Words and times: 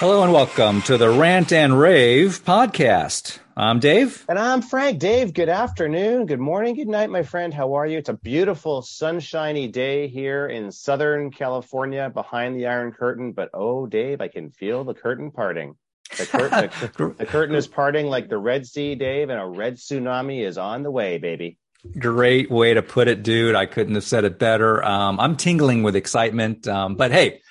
Hello 0.00 0.22
and 0.22 0.32
welcome 0.32 0.80
to 0.80 0.96
the 0.96 1.10
Rant 1.10 1.52
and 1.52 1.78
Rave 1.78 2.42
podcast. 2.42 3.38
I'm 3.54 3.80
Dave. 3.80 4.24
And 4.30 4.38
I'm 4.38 4.62
Frank. 4.62 4.98
Dave, 4.98 5.34
good 5.34 5.50
afternoon, 5.50 6.24
good 6.24 6.40
morning, 6.40 6.74
good 6.74 6.88
night, 6.88 7.10
my 7.10 7.22
friend. 7.22 7.52
How 7.52 7.74
are 7.74 7.86
you? 7.86 7.98
It's 7.98 8.08
a 8.08 8.14
beautiful, 8.14 8.80
sunshiny 8.80 9.68
day 9.68 10.08
here 10.08 10.46
in 10.46 10.72
Southern 10.72 11.30
California 11.30 12.08
behind 12.08 12.56
the 12.56 12.68
Iron 12.68 12.92
Curtain. 12.92 13.32
But 13.32 13.50
oh, 13.52 13.84
Dave, 13.84 14.22
I 14.22 14.28
can 14.28 14.50
feel 14.52 14.84
the 14.84 14.94
curtain 14.94 15.32
parting. 15.32 15.76
The 16.16 16.24
curtain, 16.24 16.70
the, 16.80 17.14
the 17.18 17.26
curtain 17.26 17.54
is 17.54 17.66
parting 17.66 18.06
like 18.06 18.30
the 18.30 18.38
Red 18.38 18.64
Sea, 18.66 18.94
Dave, 18.94 19.28
and 19.28 19.38
a 19.38 19.44
red 19.44 19.74
tsunami 19.74 20.46
is 20.46 20.56
on 20.56 20.82
the 20.82 20.90
way, 20.90 21.18
baby. 21.18 21.58
Great 21.98 22.50
way 22.50 22.72
to 22.72 22.80
put 22.80 23.06
it, 23.06 23.22
dude. 23.22 23.54
I 23.54 23.66
couldn't 23.66 23.96
have 23.96 24.04
said 24.04 24.24
it 24.24 24.38
better. 24.38 24.82
Um, 24.82 25.20
I'm 25.20 25.36
tingling 25.36 25.82
with 25.82 25.94
excitement. 25.94 26.66
Um, 26.66 26.94
but 26.94 27.12
hey, 27.12 27.42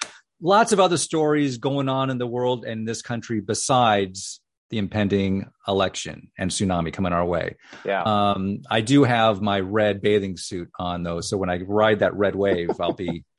lots 0.41 0.71
of 0.71 0.79
other 0.79 0.98
stories 0.98 1.57
going 1.57 1.89
on 1.89 2.09
in 2.09 2.17
the 2.17 2.27
world 2.27 2.66
and 2.66 2.88
this 2.88 3.02
country 3.02 3.41
besides 3.41 4.41
the 4.70 4.77
impending 4.77 5.49
election 5.67 6.29
and 6.38 6.52
tsunami 6.52 6.93
coming 6.93 7.13
our 7.13 7.25
way. 7.25 7.55
Yeah. 7.84 8.03
Um, 8.03 8.62
I 8.70 8.81
do 8.81 9.03
have 9.03 9.41
my 9.41 9.59
red 9.59 10.02
bathing 10.02 10.38
suit 10.38 10.70
on 10.77 11.03
though, 11.03 11.21
so 11.21 11.38
when 11.38 11.49
I 11.49 11.57
ride 11.62 11.99
that 11.99 12.13
red 12.15 12.35
wave, 12.35 12.71
I'll 12.79 12.93
be. 12.93 13.23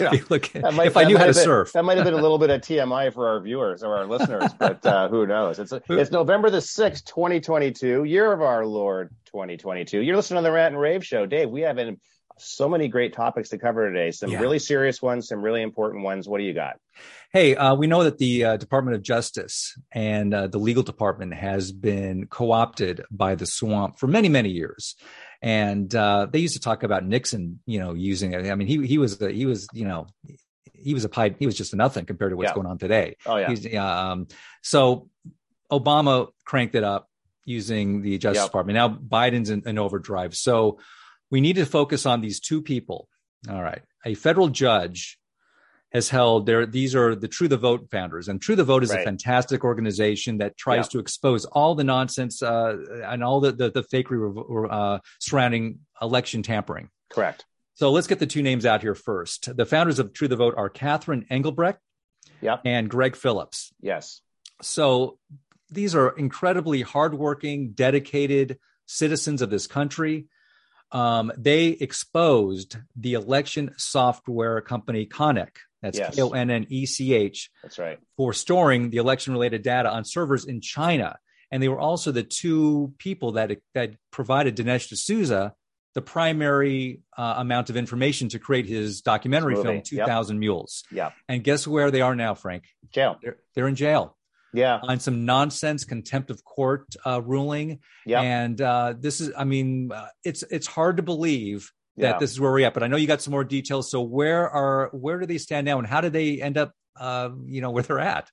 Yeah. 0.00 0.06
I'll 0.06 0.12
be 0.12 0.22
looking, 0.30 0.62
might, 0.62 0.86
if 0.86 0.96
I 0.96 1.04
knew 1.04 1.18
how 1.18 1.26
to 1.26 1.34
been, 1.34 1.44
surf, 1.44 1.72
that 1.72 1.84
might 1.84 1.98
have 1.98 2.06
been 2.06 2.14
a 2.14 2.20
little 2.20 2.38
bit 2.38 2.48
of 2.48 2.60
TMI 2.62 3.12
for 3.12 3.28
our 3.28 3.40
viewers 3.40 3.82
or 3.82 3.94
our 3.94 4.06
listeners, 4.06 4.50
but 4.58 4.84
uh, 4.84 5.08
who 5.10 5.26
knows? 5.26 5.58
It's 5.58 5.72
it's 5.90 6.10
November 6.10 6.48
the 6.48 6.62
sixth, 6.62 7.04
twenty 7.04 7.38
twenty 7.38 7.70
two, 7.70 8.02
year 8.02 8.32
of 8.32 8.40
our 8.40 8.64
Lord, 8.64 9.14
twenty 9.26 9.58
twenty 9.58 9.84
two. 9.84 10.00
You're 10.00 10.16
listening 10.16 10.38
on 10.38 10.42
the 10.42 10.50
Rant 10.50 10.72
and 10.72 10.80
Rave 10.80 11.04
show, 11.04 11.26
Dave. 11.26 11.50
We 11.50 11.60
have 11.60 11.76
an 11.76 12.00
so 12.38 12.68
many 12.68 12.88
great 12.88 13.12
topics 13.12 13.50
to 13.50 13.58
cover 13.58 13.90
today. 13.90 14.10
Some 14.10 14.30
yeah. 14.30 14.40
really 14.40 14.58
serious 14.58 15.00
ones, 15.00 15.28
some 15.28 15.40
really 15.40 15.62
important 15.62 16.04
ones. 16.04 16.28
What 16.28 16.38
do 16.38 16.44
you 16.44 16.54
got? 16.54 16.76
Hey, 17.32 17.56
uh, 17.56 17.74
we 17.74 17.86
know 17.86 18.04
that 18.04 18.18
the 18.18 18.44
uh, 18.44 18.56
Department 18.56 18.96
of 18.96 19.02
Justice 19.02 19.76
and 19.92 20.34
uh, 20.34 20.46
the 20.46 20.58
legal 20.58 20.82
department 20.82 21.34
has 21.34 21.72
been 21.72 22.26
co 22.26 22.52
opted 22.52 23.02
by 23.10 23.34
the 23.34 23.46
swamp 23.46 23.98
for 23.98 24.06
many, 24.06 24.28
many 24.28 24.50
years. 24.50 24.96
And 25.42 25.94
uh, 25.94 26.26
they 26.30 26.38
used 26.38 26.54
to 26.54 26.60
talk 26.60 26.82
about 26.82 27.04
Nixon, 27.04 27.60
you 27.66 27.78
know, 27.78 27.92
using 27.94 28.32
it. 28.32 28.50
I 28.50 28.54
mean, 28.54 28.66
he 28.66 28.86
he 28.86 28.98
was 28.98 29.18
the, 29.18 29.30
he 29.30 29.46
was 29.46 29.68
you 29.74 29.84
know 29.84 30.06
he 30.72 30.94
was 30.94 31.04
a 31.04 31.08
pipe 31.08 31.36
he 31.38 31.46
was 31.46 31.56
just 31.56 31.72
a 31.72 31.76
nothing 31.76 32.06
compared 32.06 32.32
to 32.32 32.36
what's 32.36 32.50
yeah. 32.50 32.54
going 32.54 32.66
on 32.66 32.78
today. 32.78 33.16
Oh 33.26 33.36
yeah. 33.36 34.10
Um, 34.10 34.28
so 34.62 35.08
Obama 35.70 36.28
cranked 36.44 36.74
it 36.74 36.84
up 36.84 37.08
using 37.44 38.00
the 38.02 38.16
Justice 38.16 38.42
yep. 38.42 38.48
Department. 38.48 38.76
Now 38.76 38.88
Biden's 38.88 39.50
in, 39.50 39.62
in 39.66 39.78
overdrive. 39.78 40.34
So 40.34 40.78
we 41.30 41.40
need 41.40 41.56
to 41.56 41.66
focus 41.66 42.06
on 42.06 42.20
these 42.20 42.40
two 42.40 42.62
people. 42.62 43.08
All 43.48 43.62
right. 43.62 43.82
A 44.04 44.14
federal 44.14 44.48
judge 44.48 45.18
has 45.92 46.08
held 46.08 46.46
there. 46.46 46.66
These 46.66 46.94
are 46.94 47.14
the 47.14 47.28
True 47.28 47.48
the 47.48 47.56
Vote 47.56 47.88
founders, 47.90 48.28
and 48.28 48.42
True 48.42 48.56
the 48.56 48.64
Vote 48.64 48.82
is 48.82 48.90
right. 48.90 49.00
a 49.00 49.04
fantastic 49.04 49.64
organization 49.64 50.38
that 50.38 50.56
tries 50.56 50.88
to 50.88 50.98
expose 50.98 51.44
all 51.44 51.74
the 51.74 51.84
nonsense 51.84 52.42
uh, 52.42 52.76
and 53.04 53.22
all 53.22 53.40
the 53.40 53.52
the, 53.52 53.70
the 53.70 53.82
fakery 53.82 54.68
uh, 54.70 54.98
surrounding 55.20 55.78
election 56.02 56.42
tampering. 56.42 56.88
Correct. 57.10 57.44
So 57.74 57.90
let's 57.90 58.06
get 58.06 58.18
the 58.18 58.26
two 58.26 58.42
names 58.42 58.66
out 58.66 58.82
here 58.82 58.94
first. 58.94 59.56
The 59.56 59.66
founders 59.66 59.98
of 59.98 60.12
True 60.12 60.28
the 60.28 60.36
Vote 60.36 60.54
are 60.56 60.68
Catherine 60.68 61.26
Engelbrecht 61.30 61.80
yep. 62.40 62.62
and 62.64 62.88
Greg 62.88 63.16
Phillips. 63.16 63.72
Yes. 63.80 64.20
So 64.62 65.18
these 65.70 65.94
are 65.94 66.10
incredibly 66.10 66.82
hardworking, 66.82 67.72
dedicated 67.72 68.58
citizens 68.86 69.42
of 69.42 69.50
this 69.50 69.66
country 69.66 70.26
um, 70.92 71.32
they 71.36 71.68
exposed 71.68 72.76
the 72.96 73.14
election 73.14 73.72
software 73.76 74.60
company 74.60 75.06
Konnech. 75.06 75.56
That's 75.82 75.98
K 75.98 76.22
O 76.22 76.30
N 76.30 76.50
N 76.50 76.66
E 76.70 76.86
C 76.86 77.14
H. 77.14 77.50
That's 77.62 77.78
right. 77.78 77.98
For 78.16 78.32
storing 78.32 78.90
the 78.90 78.96
election 78.98 79.32
related 79.32 79.62
data 79.62 79.90
on 79.90 80.04
servers 80.04 80.44
in 80.44 80.60
China. 80.60 81.18
And 81.50 81.62
they 81.62 81.68
were 81.68 81.78
also 81.78 82.10
the 82.10 82.22
two 82.22 82.94
people 82.98 83.32
that, 83.32 83.58
that 83.74 83.94
provided 84.10 84.56
Dinesh 84.56 84.88
D'Souza 84.88 85.54
the 85.94 86.02
primary 86.02 87.02
uh, 87.16 87.34
amount 87.38 87.70
of 87.70 87.76
information 87.76 88.28
to 88.28 88.38
create 88.40 88.66
his 88.66 89.00
documentary 89.00 89.54
film, 89.54 89.80
2000 89.80 90.34
yep. 90.34 90.40
Mules. 90.40 90.82
Yeah. 90.90 91.12
And 91.28 91.42
guess 91.44 91.66
where 91.66 91.92
they 91.92 92.00
are 92.00 92.16
now, 92.16 92.34
Frank? 92.34 92.64
Jail. 92.90 93.16
They're, 93.22 93.36
they're 93.54 93.68
in 93.68 93.76
jail 93.76 94.16
yeah. 94.54 94.80
on 94.82 95.00
some 95.00 95.24
nonsense 95.24 95.84
contempt 95.84 96.30
of 96.30 96.42
court 96.44 96.94
uh, 97.06 97.20
ruling. 97.22 97.80
Yeah 98.06 98.22
and 98.24 98.60
uh, 98.60 98.94
this 98.98 99.20
is 99.20 99.30
i 99.36 99.44
mean 99.44 99.90
uh, 99.92 100.08
it's 100.24 100.42
it's 100.50 100.66
hard 100.66 100.96
to 100.96 101.02
believe 101.02 101.70
that 101.96 102.14
yeah. 102.14 102.18
this 102.18 102.30
is 102.30 102.40
where 102.40 102.50
we're 102.50 102.66
at 102.66 102.74
but 102.74 102.82
i 102.82 102.86
know 102.86 102.96
you 102.96 103.06
got 103.06 103.22
some 103.22 103.30
more 103.32 103.44
details. 103.44 103.90
So 103.90 104.00
where 104.02 104.48
are 104.48 104.90
where 104.92 105.18
do 105.18 105.26
they 105.26 105.38
stand 105.38 105.64
now 105.64 105.78
and 105.78 105.86
how 105.86 106.00
did 106.00 106.12
they 106.12 106.40
end 106.40 106.56
up 106.58 106.72
uh, 106.98 107.30
you 107.46 107.60
know 107.60 107.70
where 107.70 107.82
they're 107.82 107.98
at? 107.98 108.28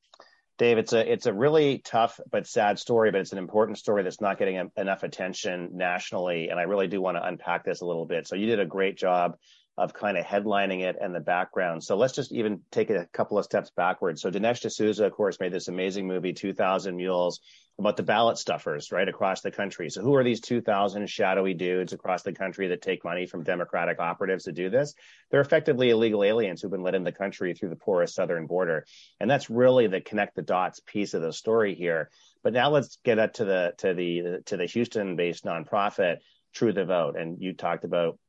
Dave, 0.57 0.77
it's 0.77 0.93
a 0.93 1.11
it's 1.11 1.25
a 1.25 1.33
really 1.33 1.79
tough 1.79 2.19
but 2.29 2.45
sad 2.45 2.77
story, 2.77 3.11
but 3.11 3.21
it's 3.21 3.31
an 3.31 3.39
important 3.39 3.77
story 3.79 4.03
that's 4.03 4.21
not 4.21 4.37
getting 4.37 4.57
a, 4.59 4.67
enough 4.77 5.03
attention 5.03 5.71
nationally, 5.73 6.49
and 6.49 6.59
I 6.59 6.63
really 6.63 6.87
do 6.87 7.01
want 7.01 7.17
to 7.17 7.25
unpack 7.25 7.63
this 7.65 7.81
a 7.81 7.85
little 7.85 8.05
bit. 8.05 8.27
So 8.27 8.35
you 8.35 8.45
did 8.45 8.59
a 8.59 8.65
great 8.65 8.97
job 8.97 9.37
of 9.77 9.93
kind 9.93 10.17
of 10.17 10.25
headlining 10.25 10.81
it 10.81 10.97
and 10.99 11.15
the 11.15 11.19
background. 11.19 11.83
So 11.83 11.95
let's 11.95 12.13
just 12.13 12.31
even 12.31 12.61
take 12.71 12.89
a 12.89 13.07
couple 13.13 13.37
of 13.37 13.45
steps 13.45 13.71
backwards. 13.75 14.21
So 14.21 14.29
Dinesh 14.29 14.61
D'Souza, 14.61 15.05
of 15.05 15.13
course, 15.13 15.39
made 15.39 15.53
this 15.53 15.69
amazing 15.69 16.07
movie, 16.07 16.33
2000 16.33 16.95
Mules, 16.95 17.39
about 17.79 17.97
the 17.97 18.03
ballot 18.03 18.37
stuffers, 18.37 18.91
right, 18.91 19.07
across 19.07 19.41
the 19.41 19.49
country. 19.49 19.89
So 19.89 20.01
who 20.01 20.15
are 20.15 20.23
these 20.23 20.41
2000 20.41 21.09
shadowy 21.09 21.53
dudes 21.53 21.93
across 21.93 22.21
the 22.21 22.33
country 22.33 22.67
that 22.67 22.81
take 22.81 23.03
money 23.03 23.25
from 23.25 23.43
Democratic 23.43 23.99
operatives 23.99 24.43
to 24.43 24.51
do 24.51 24.69
this? 24.69 24.93
They're 25.31 25.41
effectively 25.41 25.89
illegal 25.89 26.23
aliens 26.23 26.61
who've 26.61 26.71
been 26.71 26.83
let 26.83 26.95
in 26.95 27.03
the 27.03 27.11
country 27.11 27.53
through 27.53 27.69
the 27.69 27.75
porous 27.75 28.13
southern 28.13 28.45
border. 28.45 28.85
And 29.19 29.31
that's 29.31 29.49
really 29.49 29.87
the 29.87 30.01
connect 30.01 30.35
the 30.35 30.41
dots 30.41 30.81
piece 30.85 31.13
of 31.13 31.21
the 31.21 31.33
story 31.33 31.73
here. 31.73 32.09
But 32.43 32.53
now 32.53 32.69
let's 32.69 32.97
get 33.03 33.19
up 33.19 33.33
to 33.33 33.45
the 33.45 33.73
to 33.79 33.93
the 33.93 34.41
to 34.45 34.57
the 34.57 34.65
Houston 34.65 35.15
based 35.15 35.45
nonprofit 35.45 36.17
True 36.53 36.73
the 36.73 36.85
Vote. 36.85 37.15
And 37.17 37.41
you 37.41 37.53
talked 37.53 37.85
about 37.85 38.19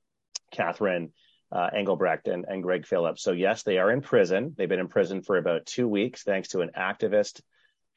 Catherine 0.51 1.13
uh, 1.53 1.69
Engelbrecht 1.75 2.29
and, 2.29 2.47
and 2.49 2.63
Greg 2.63 2.87
Phillips. 2.87 3.23
So 3.23 3.33
yes, 3.33 3.63
they 3.63 3.79
are 3.79 3.91
in 3.91 4.01
prison. 4.01 4.55
They've 4.57 4.69
been 4.69 4.81
in 4.81 4.89
prison 4.89 5.23
for 5.23 5.37
about 5.37 5.67
two 5.67 5.87
weeks, 5.87 6.23
thanks 6.23 6.49
to 6.49 6.61
an 6.61 6.71
activist, 6.77 7.43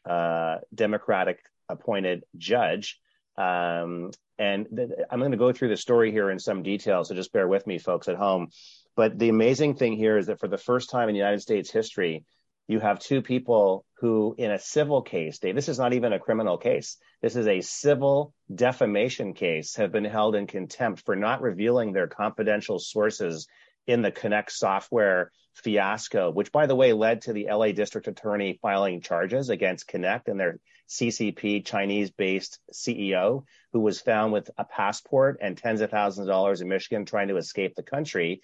uh, 0.08 0.58
Democratic 0.74 1.40
appointed 1.70 2.24
judge. 2.38 3.00
Um, 3.38 4.12
and 4.38 4.68
th- 4.76 4.90
I'm 5.10 5.20
going 5.20 5.32
to 5.32 5.38
go 5.38 5.54
through 5.54 5.70
the 5.70 5.78
story 5.78 6.12
here 6.12 6.30
in 6.30 6.40
some 6.40 6.64
detail, 6.64 7.04
so 7.04 7.16
just 7.16 7.32
bear 7.32 7.48
with 7.48 7.66
me, 7.66 7.80
folks 7.80 8.10
at 8.10 8.18
home. 8.18 8.50
But 8.96 9.18
the 9.18 9.30
amazing 9.30 9.76
thing 9.76 9.94
here 9.96 10.18
is 10.18 10.28
that 10.28 10.40
for 10.40 10.48
the 10.48 10.58
first 10.58 10.90
time 10.90 11.10
in 11.10 11.16
United 11.16 11.42
States 11.42 11.72
history, 11.72 12.26
you 12.68 12.80
have 12.80 13.00
two 13.00 13.22
people 13.22 13.86
who, 14.00 14.36
in 14.38 14.52
a 14.52 14.59
civil 14.59 15.02
case, 15.02 15.40
Dave, 15.40 15.56
this 15.56 15.70
is 15.70 15.80
not 15.80 15.94
even 15.94 16.14
a 16.14 16.20
criminal 16.20 16.58
case. 16.58 16.98
This 17.22 17.36
is 17.36 17.48
a 17.48 17.62
civil 17.62 18.34
defamation 18.53 19.34
case, 19.34 19.76
have 19.76 19.92
been 19.92 20.06
held 20.06 20.36
in 20.36 20.48
contempt 20.48 21.03
for 21.06 21.16
not 21.16 21.42
revealing 21.42 21.94
their 21.94 22.08
confidential 22.08 22.80
sources 22.80 23.48
in 23.88 24.02
the 24.02 24.12
Konnech 24.12 24.50
software 24.50 25.31
fiasco, 25.53 26.31
which, 26.31 26.52
by 26.52 26.66
the 26.66 26.76
way, 26.76 26.92
led 26.94 27.22
to 27.22 27.34
the 27.34 27.48
LA 27.52 27.72
district 27.72 28.08
attorney 28.08 28.59
filing 28.62 29.02
charges 29.02 29.50
against 29.50 29.88
Konnech 29.88 30.28
and 30.28 30.40
their 30.40 30.59
CCP 30.90 31.66
Chinese 31.66 32.12
based 32.12 32.59
CEO, 32.74 33.44
who 33.74 33.80
was 33.80 34.02
found 34.02 34.34
with 34.34 34.50
a 34.58 34.66
passport 34.66 35.38
and 35.42 35.58
tens 35.58 35.82
of 35.82 35.92
thousands 35.92 36.28
of 36.28 36.32
dollars 36.32 36.62
in 36.62 36.68
Michigan 36.68 37.06
trying 37.06 37.28
to 37.30 37.38
escape 37.38 37.76
the 37.76 37.84
country. 37.84 38.42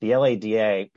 The 0.00 0.16
LADA 0.16 0.88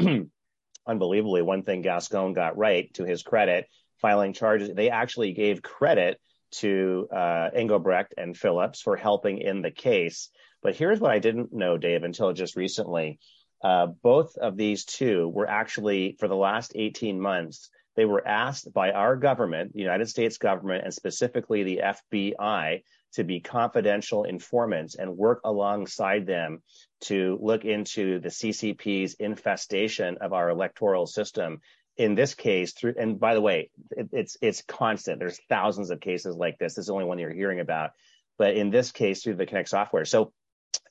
unbelievably, 0.88 1.41
one 1.41 1.63
thing 1.63 1.81
Gascon 1.81 2.33
got 2.33 2.57
right 2.57 2.94
to 2.95 3.03
his 3.03 3.23
credit, 3.23 3.67
filing 4.01 4.33
charges, 4.33 4.73
they 4.73 4.89
actually 4.89 5.33
gave 5.33 5.61
credit 5.61 6.19
to 6.52 7.08
uh, 7.11 7.49
Engelbrecht 7.53 8.13
and 8.17 8.37
Phillips 8.37 8.81
for 8.81 8.96
helping 8.96 9.40
in 9.40 9.61
the 9.61 9.72
case. 9.72 10.29
But 10.61 10.75
here's 10.75 10.99
what 10.99 11.11
I 11.11 11.19
didn't 11.19 11.53
know, 11.53 11.78
Dave, 11.78 12.03
until 12.03 12.34
just 12.34 12.55
recently. 12.55 13.19
Uh, 13.63 13.87
both 13.87 14.37
of 14.37 14.58
these 14.58 14.84
two 14.84 15.29
were 15.29 15.49
actually, 15.49 16.17
for 16.19 16.28
the 16.28 16.35
last 16.35 16.73
18 16.75 17.19
months, 17.19 17.69
they 17.96 18.05
were 18.05 18.28
asked 18.28 18.73
by 18.73 18.91
our 18.91 19.16
government, 19.16 19.73
the 19.73 19.79
United 19.79 20.09
States 20.09 20.37
government, 20.37 20.84
and 20.84 20.93
specifically 20.93 21.63
the 21.63 21.81
FBI, 21.84 22.84
to 23.13 23.23
be 23.23 23.39
confidential 23.39 24.23
informants 24.23 24.95
and 24.95 25.17
work 25.17 25.41
alongside 25.43 26.25
them 26.25 26.61
to 27.01 27.37
look 27.41 27.65
into 27.65 28.19
the 28.19 28.29
CCP's 28.29 29.15
infestation 29.15 30.17
of 30.21 30.33
our 30.33 30.49
electoral 30.49 31.05
system. 31.05 31.59
In 31.97 32.15
this 32.15 32.33
case, 32.33 32.73
through 32.73 32.95
and 32.97 33.19
by 33.19 33.35
the 33.35 33.41
way, 33.41 33.69
it, 33.91 34.09
it's 34.11 34.37
it's 34.41 34.63
constant. 34.67 35.19
There's 35.19 35.39
thousands 35.47 35.91
of 35.91 35.99
cases 35.99 36.35
like 36.35 36.57
this. 36.57 36.73
This 36.73 36.83
is 36.83 36.87
the 36.87 36.93
only 36.93 37.05
one 37.05 37.19
you're 37.19 37.33
hearing 37.33 37.59
about. 37.59 37.91
But 38.37 38.55
in 38.55 38.71
this 38.71 38.91
case, 38.91 39.21
through 39.21 39.35
the 39.35 39.45
Konnech 39.45 39.67
software. 39.67 40.05
So 40.05 40.33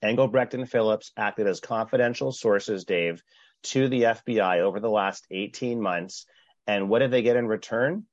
Engelbrecht 0.00 0.54
and 0.54 0.70
Phillips 0.70 1.10
acted 1.16 1.48
as 1.48 1.58
confidential 1.58 2.30
sources, 2.30 2.84
Dave, 2.84 3.20
to 3.64 3.88
the 3.88 4.02
FBI 4.02 4.60
over 4.60 4.78
the 4.78 4.90
last 4.90 5.26
18 5.30 5.80
months. 5.80 6.26
And 6.68 6.88
what 6.88 7.00
did 7.00 7.10
they 7.10 7.22
get 7.22 7.36
in 7.36 7.48
return? 7.48 8.04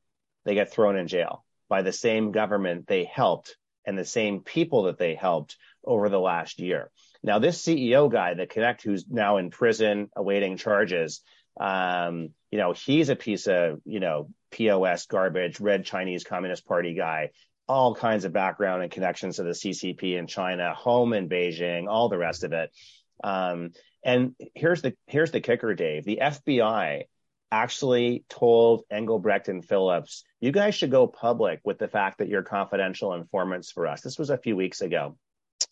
They 0.46 0.56
get 0.56 0.72
thrown 0.72 0.98
in 0.98 1.08
jail 1.08 1.46
by 1.68 1.84
the 1.84 1.94
same 1.94 2.32
government 2.32 2.88
they 2.88 3.04
helped 3.04 3.56
and 3.90 3.98
the 3.98 4.06
same 4.06 4.42
people 4.42 4.84
that 4.84 5.00
they 5.00 5.16
helped 5.16 5.58
over 5.84 6.10
the 6.10 6.20
last 6.32 6.60
year. 6.60 6.92
Now, 7.24 7.40
this 7.40 7.62
CEO 7.64 8.10
guy, 8.10 8.36
the 8.36 8.48
Konnech, 8.48 8.82
who's 8.84 9.06
now 9.10 9.38
in 9.38 9.50
prison 9.50 10.10
awaiting 10.16 10.58
charges, 10.58 11.22
Um, 11.60 12.34
you 12.52 12.60
know, 12.60 12.72
he's 12.74 13.10
a 13.10 13.16
piece 13.16 13.48
of, 13.48 13.82
you 13.84 14.00
know, 14.00 14.30
POS 14.52 15.08
garbage, 15.08 15.60
red 15.60 15.84
Chinese 15.84 16.24
Communist 16.24 16.66
Party 16.66 16.94
guy, 16.94 17.32
all 17.68 17.94
kinds 17.94 18.26
of 18.26 18.32
background 18.32 18.82
and 18.84 18.92
connections 18.92 19.36
to 19.36 19.44
the 19.44 19.54
CCP 19.62 20.18
in 20.18 20.26
China, 20.28 20.74
home 20.74 21.12
in 21.14 21.28
Beijing, 21.28 21.88
all 21.90 22.08
the 22.10 22.18
rest 22.18 22.44
of 22.44 22.54
it. 22.54 22.72
Um, 23.24 23.72
and 24.04 24.36
here's 24.56 24.82
the 24.82 24.94
here's 25.08 25.32
the 25.32 25.42
kicker, 25.42 25.76
Dave. 25.76 26.06
The 26.06 26.20
FBI 26.22 27.04
actually 27.52 28.24
told 28.30 28.84
Engelbrecht 28.90 29.50
and 29.50 29.66
Phillips, 29.66 30.24
you 30.40 30.52
guys 30.52 30.76
should 30.76 30.92
go 30.92 31.08
public 31.08 31.60
with 31.64 31.80
the 31.80 31.88
fact 31.88 32.20
that 32.20 32.30
you're 32.30 32.44
confidential 32.44 33.14
informants 33.14 33.72
for 33.72 33.88
us. 33.88 34.02
This 34.02 34.18
was 34.18 34.30
a 34.30 34.38
few 34.38 34.56
weeks 34.56 34.82
ago. 34.82 35.18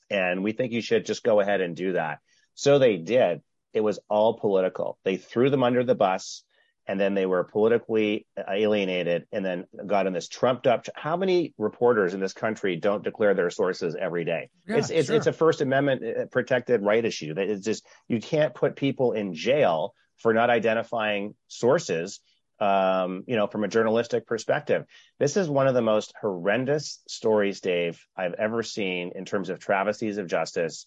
And 0.10 0.44
we 0.44 0.52
think 0.52 0.74
you 0.74 0.82
should 0.82 1.06
just 1.06 1.24
go 1.24 1.40
ahead 1.40 1.62
and 1.62 1.76
do 1.76 1.94
that. 1.94 2.20
So 2.56 2.80
they 2.80 2.98
did. 2.98 3.42
It 3.74 3.82
was 3.82 4.00
all 4.10 4.40
political. 4.40 4.98
They 5.04 5.18
threw 5.18 5.50
them 5.50 5.64
under 5.64 5.84
the 5.84 5.96
bus 5.96 6.44
and 6.88 7.00
then 7.00 7.14
they 7.14 7.26
were 7.26 7.44
politically 7.44 8.26
alienated 8.50 9.28
and 9.32 9.46
then 9.46 9.66
got 9.86 10.08
in 10.08 10.14
this 10.14 10.28
trumped 10.28 10.66
up 10.66 10.86
how 10.96 11.18
many 11.18 11.54
reporters 11.58 12.14
in 12.14 12.20
this 12.20 12.34
country 12.34 12.78
don't 12.78 13.04
declare 13.04 13.34
their 13.34 13.50
sources 13.50 13.96
every 14.00 14.24
day 14.24 14.50
yeah, 14.68 14.78
it's 14.78 14.90
it's, 14.90 15.08
sure. 15.08 15.16
it's 15.16 15.28
a 15.28 15.34
first 15.34 15.62
amendment 15.62 16.02
uh, 16.04 16.26
protected 16.28 16.82
right 16.82 17.04
issue 17.04 17.34
that 17.34 17.50
it's 17.50 17.66
just 17.66 17.86
you 18.08 18.20
can't 18.20 18.56
put 18.56 18.76
people 18.76 19.12
in 19.12 19.34
jail 19.34 19.94
for 20.18 20.34
not 20.34 20.50
identifying 20.50 21.36
sources 21.48 22.20
um, 22.60 23.24
you 23.28 23.36
know, 23.36 23.48
from 23.48 23.64
a 23.64 23.68
journalistic 23.68 24.26
perspective. 24.26 24.86
This 25.20 25.38
is 25.38 25.50
one 25.50 25.68
of 25.68 25.74
the 25.74 25.82
most 25.82 26.14
horrendous 26.20 27.00
stories, 27.08 27.62
Dave, 27.62 28.04
I've 28.16 28.34
ever 28.34 28.64
seen 28.64 29.12
in 29.16 29.26
terms 29.26 29.50
of 29.50 29.60
travesties 29.60 30.18
of 30.18 30.28
justice. 30.28 30.86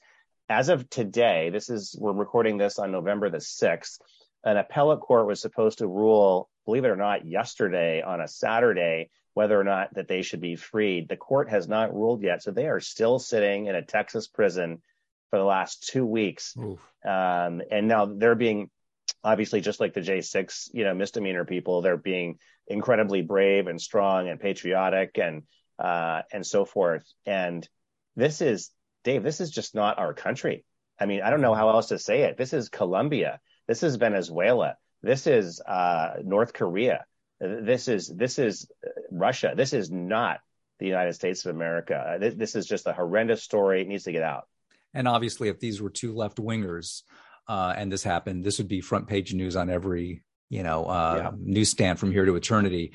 As 0.48 0.68
of 0.68 0.90
today, 0.90 1.50
this 1.50 1.70
is, 1.70 1.96
we're 1.98 2.12
recording 2.12 2.58
this 2.58 2.78
on 2.78 2.90
November 2.90 3.30
the 3.30 3.38
6th. 3.38 4.00
An 4.42 4.56
appellate 4.56 5.00
court 5.00 5.26
was 5.26 5.40
supposed 5.40 5.78
to 5.78 5.86
rule, 5.86 6.48
believe 6.64 6.84
it 6.84 6.90
or 6.90 6.96
not, 6.96 7.26
yesterday 7.26 8.02
on 8.02 8.20
a 8.20 8.26
Saturday, 8.28 9.10
whether 9.34 9.58
or 9.58 9.64
not 9.64 9.94
that 9.94 10.08
they 10.08 10.22
should 10.22 10.40
be 10.40 10.56
freed. 10.56 11.08
The 11.08 11.16
court 11.16 11.50
has 11.50 11.68
not 11.68 11.94
ruled 11.94 12.22
yet. 12.22 12.42
So 12.42 12.50
they 12.50 12.66
are 12.66 12.80
still 12.80 13.18
sitting 13.18 13.66
in 13.66 13.76
a 13.76 13.82
Texas 13.82 14.26
prison 14.26 14.82
for 15.30 15.38
the 15.38 15.44
last 15.44 15.86
two 15.88 16.04
weeks. 16.04 16.56
Um, 17.04 17.62
and 17.70 17.86
now 17.86 18.06
they're 18.06 18.34
being 18.34 18.70
obviously 19.22 19.60
just 19.60 19.80
like 19.80 19.94
the 19.94 20.00
J6, 20.00 20.70
you 20.72 20.84
know, 20.84 20.94
misdemeanor 20.94 21.44
people, 21.44 21.82
they're 21.82 21.96
being 21.96 22.38
incredibly 22.66 23.22
brave 23.22 23.66
and 23.66 23.80
strong 23.80 24.28
and 24.28 24.40
patriotic 24.40 25.18
and 25.18 25.42
uh, 25.78 26.22
and 26.32 26.46
so 26.46 26.64
forth. 26.64 27.04
And 27.26 27.66
this 28.16 28.40
is 28.40 28.70
Dave, 29.04 29.22
this 29.22 29.40
is 29.40 29.50
just 29.50 29.74
not 29.74 29.98
our 29.98 30.12
country. 30.12 30.64
I 30.98 31.06
mean, 31.06 31.22
I 31.22 31.30
don't 31.30 31.40
know 31.40 31.54
how 31.54 31.70
else 31.70 31.88
to 31.88 31.98
say 31.98 32.22
it. 32.22 32.36
This 32.36 32.52
is 32.52 32.68
Colombia. 32.68 33.40
This 33.66 33.82
is 33.82 33.96
Venezuela. 33.96 34.76
This 35.02 35.26
is 35.26 35.60
uh, 35.60 36.16
North 36.22 36.52
Korea. 36.52 37.04
This 37.40 37.88
is 37.88 38.08
this 38.08 38.38
is 38.38 38.70
Russia. 39.10 39.54
This 39.56 39.72
is 39.72 39.90
not 39.90 40.40
the 40.78 40.86
United 40.86 41.14
States 41.14 41.44
of 41.44 41.54
America. 41.54 42.18
This, 42.20 42.34
this 42.34 42.54
is 42.54 42.66
just 42.66 42.86
a 42.86 42.92
horrendous 42.92 43.42
story. 43.42 43.80
It 43.80 43.88
needs 43.88 44.04
to 44.04 44.12
get 44.12 44.22
out. 44.22 44.46
And 44.92 45.08
obviously, 45.08 45.48
if 45.48 45.58
these 45.58 45.80
were 45.80 45.90
two 45.90 46.12
left 46.12 46.38
wingers, 46.38 47.02
uh, 47.50 47.74
and 47.76 47.90
this 47.90 48.04
happened, 48.04 48.44
this 48.44 48.58
would 48.58 48.68
be 48.68 48.80
front 48.80 49.08
page 49.08 49.34
news 49.34 49.56
on 49.56 49.68
every 49.68 50.22
you 50.50 50.62
know 50.62 50.84
uh, 50.84 51.14
yeah. 51.16 51.30
newsstand 51.36 51.98
from 51.98 52.12
here 52.12 52.24
to 52.24 52.36
eternity. 52.36 52.92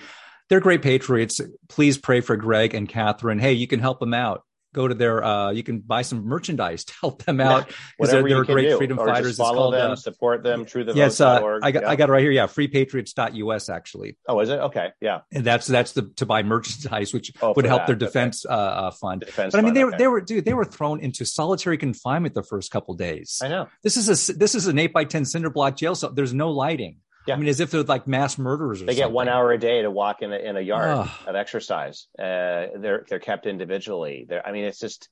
They're 0.47 0.61
great 0.61 0.81
patriots. 0.81 1.41
Please 1.67 1.97
pray 1.97 2.21
for 2.21 2.37
Greg 2.37 2.73
and 2.73 2.87
Catherine. 2.87 3.39
Hey, 3.39 3.51
you 3.53 3.67
can 3.67 3.81
help 3.81 3.99
them 3.99 4.13
out 4.13 4.44
go 4.75 4.87
to 4.87 4.93
their 4.93 5.23
uh, 5.23 5.51
you 5.51 5.63
can 5.63 5.79
buy 5.79 6.01
some 6.01 6.25
merchandise 6.25 6.83
to 6.85 6.93
help 7.01 7.23
them 7.23 7.39
out 7.39 7.67
because 7.97 8.11
they're, 8.11 8.21
they're 8.23 8.43
great 8.43 8.69
do. 8.69 8.77
freedom 8.77 8.99
or 8.99 9.07
fighters. 9.07 9.37
follow 9.37 9.71
called, 9.71 9.73
them, 9.73 9.91
uh, 9.91 9.95
support 9.95 10.43
them 10.43 10.65
through 10.65 10.83
the 10.83 10.93
yes. 10.93 11.21
Uh, 11.21 11.59
I 11.63 11.71
got 11.71 11.83
yeah. 11.83 11.89
I 11.89 11.95
got 11.95 12.09
it 12.09 12.11
right 12.11 12.21
here. 12.21 12.31
Yeah, 12.31 12.47
freepatriots.us 12.47 13.69
actually. 13.69 14.17
Oh, 14.27 14.39
is 14.41 14.49
it 14.49 14.59
okay? 14.59 14.89
Yeah, 15.01 15.21
and 15.31 15.43
that's 15.43 15.65
that's 15.65 15.93
the 15.93 16.11
to 16.17 16.25
buy 16.25 16.43
merchandise, 16.43 17.13
which 17.13 17.31
oh, 17.41 17.53
would 17.55 17.65
help 17.65 17.81
that. 17.81 17.87
their 17.87 17.95
defense 17.95 18.45
okay. 18.45 18.53
uh, 18.53 18.57
uh 18.57 18.91
fund. 18.91 19.21
Defense 19.21 19.53
but 19.53 19.59
I 19.59 19.61
mean, 19.61 19.69
fund, 19.69 19.77
they 19.77 19.83
were 19.83 19.89
okay. 19.89 19.97
they 19.97 20.07
were 20.07 20.21
dude, 20.21 20.45
they 20.45 20.53
were 20.53 20.65
thrown 20.65 20.99
into 20.99 21.25
solitary 21.25 21.77
confinement 21.77 22.35
the 22.35 22.43
first 22.43 22.71
couple 22.71 22.93
days. 22.95 23.39
I 23.41 23.47
know 23.47 23.69
this 23.81 23.97
is 23.97 24.29
a 24.29 24.33
this 24.33 24.55
is 24.55 24.67
an 24.67 24.77
eight 24.77 24.93
by 24.93 25.05
ten 25.05 25.25
cinder 25.25 25.49
block 25.49 25.77
jail 25.77 25.95
cell. 25.95 26.11
There's 26.11 26.33
no 26.33 26.51
lighting. 26.51 26.97
Yeah. 27.27 27.35
I 27.35 27.37
mean, 27.37 27.49
as 27.49 27.59
if 27.59 27.71
they're 27.71 27.83
like 27.83 28.07
mass 28.07 28.37
murderers. 28.37 28.83
they 28.83 28.95
get 28.95 29.11
one 29.11 29.27
hour 29.27 29.51
a 29.51 29.57
day 29.57 29.81
to 29.81 29.89
walk 29.89 30.21
in 30.21 30.31
a, 30.31 30.37
in 30.37 30.57
a 30.57 30.61
yard 30.61 31.09
of 31.25 31.35
exercise. 31.35 32.07
Uh, 32.17 32.67
they're 32.77 33.05
they're 33.09 33.19
kept 33.19 33.47
individually. 33.47 34.25
They're, 34.29 34.45
I 34.45 34.51
mean, 34.51 34.65
it's 34.65 34.79
just 34.79 35.09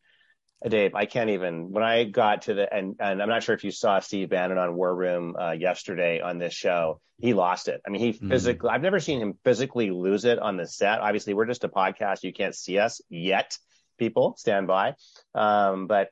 Dave, 0.67 0.95
I 0.95 1.05
can't 1.05 1.29
even. 1.29 1.71
When 1.71 1.83
I 1.83 2.05
got 2.05 2.43
to 2.43 2.53
the 2.53 2.73
and 2.73 2.95
and 2.99 3.21
I'm 3.21 3.29
not 3.29 3.43
sure 3.43 3.55
if 3.55 3.63
you 3.63 3.71
saw 3.71 3.99
Steve 3.99 4.29
Bannon 4.29 4.57
on 4.57 4.75
War 4.75 4.95
Room 4.95 5.35
uh, 5.39 5.51
yesterday 5.51 6.21
on 6.21 6.37
this 6.37 6.53
show. 6.53 7.01
He 7.19 7.33
lost 7.33 7.67
it. 7.67 7.81
I 7.85 7.89
mean, 7.89 8.01
he 8.01 8.13
mm. 8.13 8.29
physically. 8.29 8.69
I've 8.69 8.81
never 8.81 8.99
seen 8.99 9.19
him 9.19 9.37
physically 9.43 9.91
lose 9.91 10.25
it 10.25 10.39
on 10.39 10.57
the 10.57 10.67
set. 10.67 10.99
Obviously, 10.99 11.33
we're 11.33 11.45
just 11.45 11.63
a 11.63 11.69
podcast. 11.69 12.23
You 12.23 12.33
can't 12.33 12.55
see 12.55 12.79
us 12.79 13.01
yet. 13.09 13.57
People 13.97 14.35
stand 14.37 14.67
by, 14.67 14.95
um, 15.35 15.87
but 15.87 16.09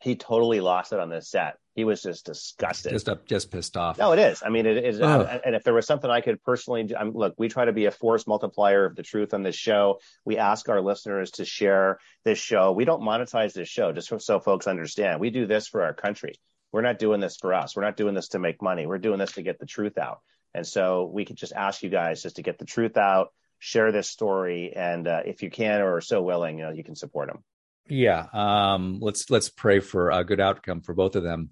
he 0.00 0.16
totally 0.16 0.60
lost 0.60 0.92
it 0.92 1.00
on 1.00 1.08
this 1.08 1.30
set. 1.30 1.56
He 1.74 1.84
was 1.84 2.02
just 2.02 2.24
disgusted, 2.24 2.92
just 2.92 3.08
up, 3.08 3.26
just 3.26 3.50
pissed 3.50 3.76
off. 3.76 3.98
No, 3.98 4.12
it 4.12 4.18
is. 4.18 4.42
I 4.44 4.48
mean, 4.48 4.64
it 4.64 4.82
is. 4.82 5.00
Uh, 5.00 5.40
and 5.44 5.54
if 5.54 5.62
there 5.62 5.74
was 5.74 5.86
something 5.86 6.10
I 6.10 6.22
could 6.22 6.42
personally, 6.42 6.84
do, 6.84 6.96
I'm, 6.96 7.12
look, 7.12 7.34
we 7.36 7.48
try 7.48 7.66
to 7.66 7.72
be 7.72 7.84
a 7.84 7.90
force 7.90 8.26
multiplier 8.26 8.86
of 8.86 8.96
the 8.96 9.02
truth 9.02 9.34
on 9.34 9.42
this 9.42 9.56
show. 9.56 10.00
We 10.24 10.38
ask 10.38 10.68
our 10.70 10.80
listeners 10.80 11.32
to 11.32 11.44
share 11.44 11.98
this 12.24 12.38
show. 12.38 12.72
We 12.72 12.86
don't 12.86 13.02
monetize 13.02 13.52
this 13.52 13.68
show, 13.68 13.92
just 13.92 14.12
so 14.20 14.40
folks 14.40 14.66
understand. 14.66 15.20
We 15.20 15.28
do 15.30 15.46
this 15.46 15.68
for 15.68 15.82
our 15.82 15.92
country. 15.92 16.34
We're 16.72 16.82
not 16.82 16.98
doing 16.98 17.20
this 17.20 17.36
for 17.36 17.52
us. 17.52 17.76
We're 17.76 17.84
not 17.84 17.96
doing 17.96 18.14
this 18.14 18.28
to 18.28 18.38
make 18.38 18.62
money. 18.62 18.86
We're 18.86 18.98
doing 18.98 19.18
this 19.18 19.32
to 19.32 19.42
get 19.42 19.58
the 19.58 19.66
truth 19.66 19.98
out. 19.98 20.20
And 20.54 20.66
so 20.66 21.10
we 21.12 21.26
could 21.26 21.36
just 21.36 21.52
ask 21.52 21.82
you 21.82 21.90
guys 21.90 22.22
just 22.22 22.36
to 22.36 22.42
get 22.42 22.58
the 22.58 22.64
truth 22.64 22.96
out, 22.96 23.28
share 23.58 23.92
this 23.92 24.08
story, 24.08 24.72
and 24.74 25.06
uh, 25.06 25.20
if 25.26 25.42
you 25.42 25.50
can 25.50 25.82
or 25.82 25.96
are 25.96 26.00
so 26.00 26.22
willing, 26.22 26.58
you 26.58 26.64
know, 26.64 26.72
you 26.72 26.84
can 26.84 26.96
support 26.96 27.28
them. 27.28 27.44
Yeah, 27.88 28.26
um, 28.32 28.98
let's 29.00 29.30
let's 29.30 29.48
pray 29.48 29.80
for 29.80 30.10
a 30.10 30.24
good 30.24 30.40
outcome 30.40 30.80
for 30.80 30.94
both 30.94 31.16
of 31.16 31.22
them. 31.22 31.50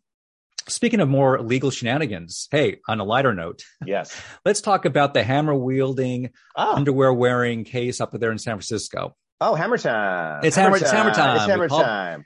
Speaking 0.67 1.01
of 1.01 1.09
more 1.09 1.41
legal 1.41 1.71
shenanigans, 1.71 2.49
hey, 2.51 2.79
on 2.89 2.99
a 2.99 3.05
lighter 3.05 3.35
note, 3.35 3.63
yes, 3.85 4.19
let's 4.45 4.61
talk 4.61 4.85
about 4.85 5.15
the 5.15 5.23
hammer 5.23 5.55
wielding, 5.55 6.31
oh. 6.57 6.75
underwear 6.75 7.13
wearing 7.13 7.65
case 7.65 8.01
up 8.01 8.13
there 8.13 8.33
in 8.33 8.39
San 8.39 8.55
Francisco. 8.55 9.15
Oh, 9.41 9.55
hammer 9.55 9.79
time! 9.79 10.45
It's 10.45 10.57
hammer, 10.57 10.79
hammer, 10.79 10.79
time. 10.79 10.83
It's 10.83 10.93
hammer 10.93 11.15
time. 11.15 11.37
It's 11.37 11.47
hammer 11.47 11.69
time. 11.69 12.25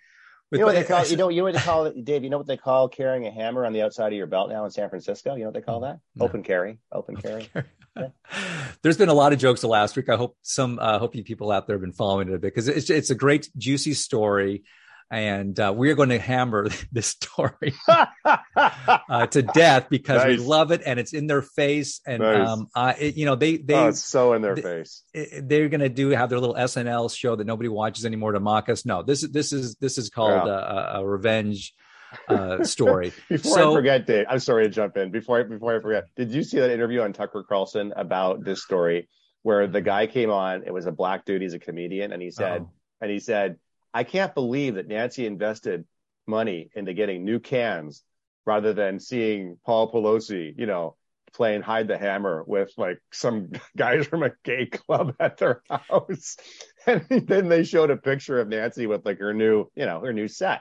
you 0.53 0.59
know 0.59 0.67
what 0.67 0.75
they 0.75 0.85
call 0.85 1.07
you 1.07 1.17
know 1.17 1.29
you 1.29 1.39
know 1.39 1.45
what 1.45 1.55
they 1.55 1.61
call 1.61 1.87
it, 1.87 2.05
Dave. 2.05 2.25
You 2.25 2.31
know 2.31 2.39
what 2.39 2.47
they 2.47 2.57
call 2.57 2.89
carrying 2.89 3.27
a 3.27 3.31
hammer 3.31 3.67
on 3.67 3.73
the 3.73 3.83
outside 3.83 4.13
of 4.13 4.17
your 4.17 4.27
belt 4.27 4.51
now 4.51 4.65
in 4.65 4.71
San 4.71 4.89
Francisco. 4.89 5.35
You 5.35 5.41
know 5.41 5.47
what 5.47 5.55
they 5.55 5.61
call 5.61 5.81
that? 5.81 5.99
No. 6.15 6.27
Open 6.27 6.43
carry. 6.43 6.79
Open 6.93 7.17
carry. 7.17 7.49
yeah. 7.55 7.63
There's 8.83 8.97
been 8.97 9.09
a 9.09 9.15
lot 9.15 9.33
of 9.33 9.39
jokes 9.39 9.61
the 9.61 9.69
last 9.69 9.97
week. 9.97 10.09
I 10.09 10.17
hope 10.17 10.37
some 10.43 10.79
uh, 10.79 10.99
hope 10.99 11.15
you 11.15 11.25
people 11.25 11.51
out 11.51 11.67
there 11.67 11.77
have 11.77 11.81
been 11.83 11.93
following 11.93 12.29
it 12.29 12.35
a 12.35 12.39
bit 12.39 12.55
because 12.55 12.69
it's 12.69 12.91
it's 12.91 13.11
a 13.11 13.15
great 13.15 13.49
juicy 13.57 13.95
story 13.95 14.65
and 15.11 15.59
uh, 15.59 15.73
we're 15.75 15.95
going 15.95 16.11
to 16.11 16.19
hammer 16.19 16.69
this 16.93 17.09
story 17.09 17.75
uh, 18.57 19.27
to 19.27 19.43
death 19.43 19.87
because 19.89 20.23
nice. 20.25 20.39
we 20.39 20.45
love 20.45 20.71
it 20.71 20.83
and 20.85 21.01
it's 21.01 21.13
in 21.13 21.27
their 21.27 21.43
face 21.43 22.01
and 22.07 22.23
nice. 22.23 22.49
um, 22.49 22.69
uh, 22.75 22.93
it, 22.99 23.17
you 23.17 23.25
know 23.25 23.35
they 23.35 23.57
they 23.57 23.75
oh, 23.75 23.89
it's 23.89 24.05
so 24.05 24.35
in 24.35 24.43
their 24.43 24.55
they, 24.55 24.63
face 24.63 25.03
they're 25.43 25.69
going 25.69 25.81
to 25.81 25.89
do 25.89 26.11
have 26.11 26.29
their 26.29 26.41
little 26.41 26.57
SNL 26.57 27.15
show 27.15 27.37
that 27.37 27.47
nobody 27.47 27.69
watches 27.69 28.05
anymore 28.05 28.33
to 28.33 28.41
mock 28.41 28.69
us. 28.69 28.85
No, 28.85 29.03
this 29.03 29.23
is 29.23 29.31
this 29.31 29.53
is 29.53 29.77
this 29.77 29.99
is 29.99 30.11
called 30.11 30.47
yeah. 30.47 30.95
a, 30.97 31.01
a, 31.01 31.07
revenge 31.07 31.75
uh, 32.29 32.65
story. 32.65 33.13
before 33.29 33.55
so, 33.55 33.73
I 33.73 33.75
forget, 33.75 34.07
Dave, 34.07 34.27
I'm 34.29 34.39
sorry 34.39 34.65
to 34.65 34.71
jump 34.71 34.97
in. 34.97 35.11
Before 35.11 35.41
I, 35.41 35.43
before 35.43 35.77
I 35.77 35.81
forget, 35.81 36.05
did 36.17 36.33
you 36.33 36.43
see 36.43 36.59
that 36.59 36.71
interview 36.71 37.01
on 37.01 37.13
Tucker 37.13 37.45
Carlson 37.49 37.93
about 37.97 38.45
this 38.45 38.63
story 38.63 39.09
where 39.43 39.67
the 39.67 39.81
guy 39.81 40.07
came 40.07 40.31
on? 40.31 40.63
It 40.67 40.73
was 40.73 40.87
a 40.87 40.93
black 40.93 41.25
dude. 41.25 41.43
He's 41.43 41.55
a 41.55 41.59
comedian, 41.59 42.13
and 42.13 42.23
he 42.23 42.31
said, 42.31 42.63
oh. 42.63 42.71
and 43.01 43.11
he 43.11 43.19
said 43.19 43.57
I 43.93 44.05
can't 44.05 44.35
believe 44.35 44.75
that 44.75 44.89
Nancy 44.89 45.27
invested 45.27 45.85
money 46.27 46.71
into 46.75 46.93
getting 46.93 47.25
new 47.25 47.41
cans 47.41 48.05
rather 48.45 48.73
than 48.73 49.01
seeing 49.01 49.59
Paul 49.65 49.91
Pelosi, 49.91 50.55
you 50.57 50.67
know, 50.67 50.97
playing 51.33 51.63
hide 51.63 51.89
the 51.89 51.99
hammer 51.99 52.45
with 52.47 52.71
like 52.77 52.99
some 53.13 53.51
guys 53.77 54.07
from 54.07 54.23
a 54.23 54.33
gay 54.45 54.67
club 54.67 55.15
at 55.21 55.39
their 55.39 55.63
house. 55.71 56.37
And 56.87 57.07
then 57.09 57.49
they 57.49 57.65
showed 57.65 57.91
a 57.91 57.97
picture 57.97 58.39
of 58.39 58.49
Nancy 58.49 58.87
with 58.87 59.05
like 59.05 59.19
her 59.19 59.35
new, 59.35 59.67
you 59.75 59.87
know, 59.87 60.01
her 60.01 60.13
new 60.13 60.29
set. 60.29 60.61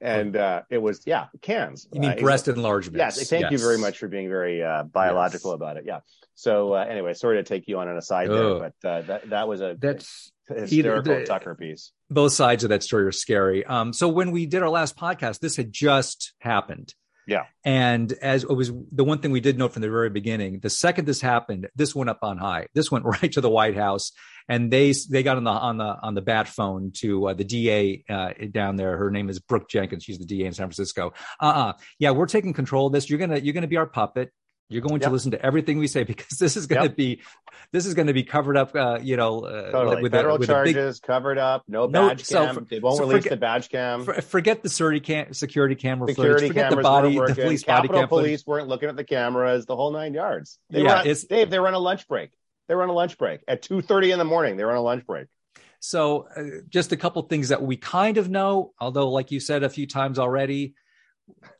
And 0.00 0.34
uh, 0.34 0.62
it 0.70 0.78
was, 0.78 1.02
yeah, 1.06 1.26
cans. 1.42 1.86
You 1.92 2.00
mean 2.00 2.12
uh, 2.12 2.16
breast 2.16 2.48
enlargement? 2.48 2.96
Yes. 2.96 3.28
Thank 3.28 3.42
yes. 3.42 3.52
you 3.52 3.58
very 3.58 3.78
much 3.78 3.98
for 3.98 4.08
being 4.08 4.28
very 4.28 4.62
uh, 4.62 4.84
biological 4.84 5.50
yes. 5.50 5.56
about 5.56 5.76
it. 5.76 5.84
Yeah. 5.86 6.00
So 6.34 6.72
uh, 6.72 6.86
anyway, 6.88 7.12
sorry 7.12 7.36
to 7.36 7.42
take 7.42 7.68
you 7.68 7.78
on 7.78 7.88
an 7.88 7.98
aside 7.98 8.30
oh. 8.30 8.58
there, 8.58 8.70
but 8.82 8.88
uh, 8.88 9.02
that 9.02 9.30
that 9.30 9.46
was 9.46 9.60
a 9.60 9.76
that's 9.78 10.32
hysterical 10.48 11.12
either, 11.12 11.26
Tucker 11.26 11.54
piece. 11.54 11.92
Both 12.08 12.32
sides 12.32 12.64
of 12.64 12.70
that 12.70 12.82
story 12.82 13.04
are 13.04 13.12
scary. 13.12 13.64
Um, 13.66 13.92
so 13.92 14.08
when 14.08 14.30
we 14.30 14.46
did 14.46 14.62
our 14.62 14.70
last 14.70 14.96
podcast, 14.96 15.40
this 15.40 15.56
had 15.56 15.70
just 15.70 16.32
happened. 16.38 16.94
Yeah. 17.30 17.44
And 17.64 18.12
as 18.14 18.42
it 18.42 18.52
was 18.52 18.72
the 18.90 19.04
one 19.04 19.20
thing 19.20 19.30
we 19.30 19.38
did 19.38 19.56
note 19.56 19.72
from 19.72 19.82
the 19.82 19.88
very 19.88 20.10
beginning, 20.10 20.58
the 20.58 20.68
second 20.68 21.04
this 21.04 21.20
happened, 21.20 21.68
this 21.76 21.94
went 21.94 22.10
up 22.10 22.18
on 22.22 22.38
high. 22.38 22.66
This 22.74 22.90
went 22.90 23.04
right 23.22 23.30
to 23.30 23.40
the 23.40 23.48
White 23.48 23.76
House, 23.76 24.10
and 24.48 24.68
they 24.68 24.92
they 25.08 25.22
got 25.22 25.36
on 25.36 25.44
the 25.44 25.50
on 25.50 25.78
the 25.78 25.96
on 26.02 26.14
the 26.14 26.22
bat 26.22 26.48
phone 26.48 26.90
to 26.96 27.28
uh, 27.28 27.34
the 27.34 27.44
DA 27.44 28.02
uh, 28.08 28.30
down 28.50 28.74
there. 28.74 28.96
Her 28.96 29.12
name 29.12 29.30
is 29.30 29.38
Brooke 29.38 29.70
Jenkins. 29.70 30.02
She's 30.02 30.18
the 30.18 30.24
DA 30.24 30.46
in 30.46 30.52
San 30.52 30.66
Francisco. 30.66 31.12
Uh 31.40 31.44
uh-uh. 31.46 31.68
uh 31.68 31.72
Yeah, 32.00 32.10
we're 32.10 32.26
taking 32.26 32.52
control 32.52 32.88
of 32.88 32.92
this. 32.92 33.08
You're 33.08 33.20
gonna 33.20 33.38
you're 33.38 33.54
gonna 33.54 33.68
be 33.68 33.76
our 33.76 33.86
puppet 33.86 34.32
You're 34.70 34.82
going 34.82 35.00
yep. 35.00 35.08
to 35.08 35.10
listen 35.10 35.32
to 35.32 35.44
everything 35.44 35.78
we 35.78 35.88
say 35.88 36.04
because 36.04 36.38
this 36.38 36.56
is 36.56 36.66
going 36.66 36.82
yep. 36.82 36.92
to 36.92 36.96
be, 36.96 37.20
this 37.72 37.86
is 37.86 37.94
going 37.94 38.06
to 38.06 38.12
be 38.12 38.22
covered 38.22 38.56
up. 38.56 38.74
Uh, 38.74 38.98
you 39.02 39.16
know, 39.16 39.40
uh, 39.40 39.72
totally. 39.72 40.02
with 40.02 40.12
federal 40.12 40.38
with 40.38 40.48
charges 40.48 41.00
big, 41.00 41.06
covered 41.06 41.38
up. 41.38 41.64
No 41.68 41.88
badge 41.88 42.30
no, 42.30 42.38
cam. 42.38 42.54
So 42.54 42.60
for, 42.60 42.66
they 42.66 42.78
won't 42.78 42.96
so 42.96 43.02
release 43.02 43.24
forget, 43.24 43.30
the 43.30 43.36
badge 43.36 43.68
cam. 43.68 44.04
For, 44.04 44.14
forget 44.22 44.62
the 44.62 44.68
security 44.68 45.00
cam, 45.00 45.34
security 45.34 45.74
camera. 45.74 46.08
Security 46.08 46.48
footage. 46.48 46.48
Forget 46.48 46.70
the 46.70 46.82
body. 46.82 47.18
The 47.18 47.34
police 47.34 47.62
Capitol 47.64 47.88
body 47.88 48.00
cam 48.00 48.08
police 48.08 48.42
footage. 48.42 48.46
weren't 48.46 48.68
looking 48.68 48.88
at 48.88 48.96
the 48.96 49.04
cameras. 49.04 49.66
The 49.66 49.76
whole 49.76 49.92
nine 49.92 50.14
yards. 50.14 50.58
They 50.70 50.82
yeah, 50.82 51.00
on, 51.00 51.16
Dave. 51.28 51.50
They 51.50 51.58
were 51.58 51.68
on 51.68 51.74
a 51.74 51.78
lunch 51.78 52.06
break. 52.08 52.30
They 52.68 52.74
were 52.76 52.84
on 52.84 52.88
a 52.88 52.94
lunch 52.94 53.18
break 53.18 53.40
at 53.48 53.62
two 53.62 53.82
thirty 53.82 54.12
in 54.12 54.18
the 54.18 54.24
morning. 54.24 54.56
They 54.56 54.64
were 54.64 54.70
on 54.70 54.76
a 54.76 54.82
lunch 54.82 55.04
break. 55.04 55.26
So, 55.80 56.28
uh, 56.36 56.60
just 56.68 56.92
a 56.92 56.96
couple 56.96 57.22
things 57.22 57.48
that 57.48 57.62
we 57.62 57.76
kind 57.76 58.18
of 58.18 58.28
know, 58.28 58.74
although, 58.78 59.10
like 59.10 59.30
you 59.30 59.40
said 59.40 59.62
a 59.62 59.70
few 59.70 59.86
times 59.86 60.18
already, 60.18 60.74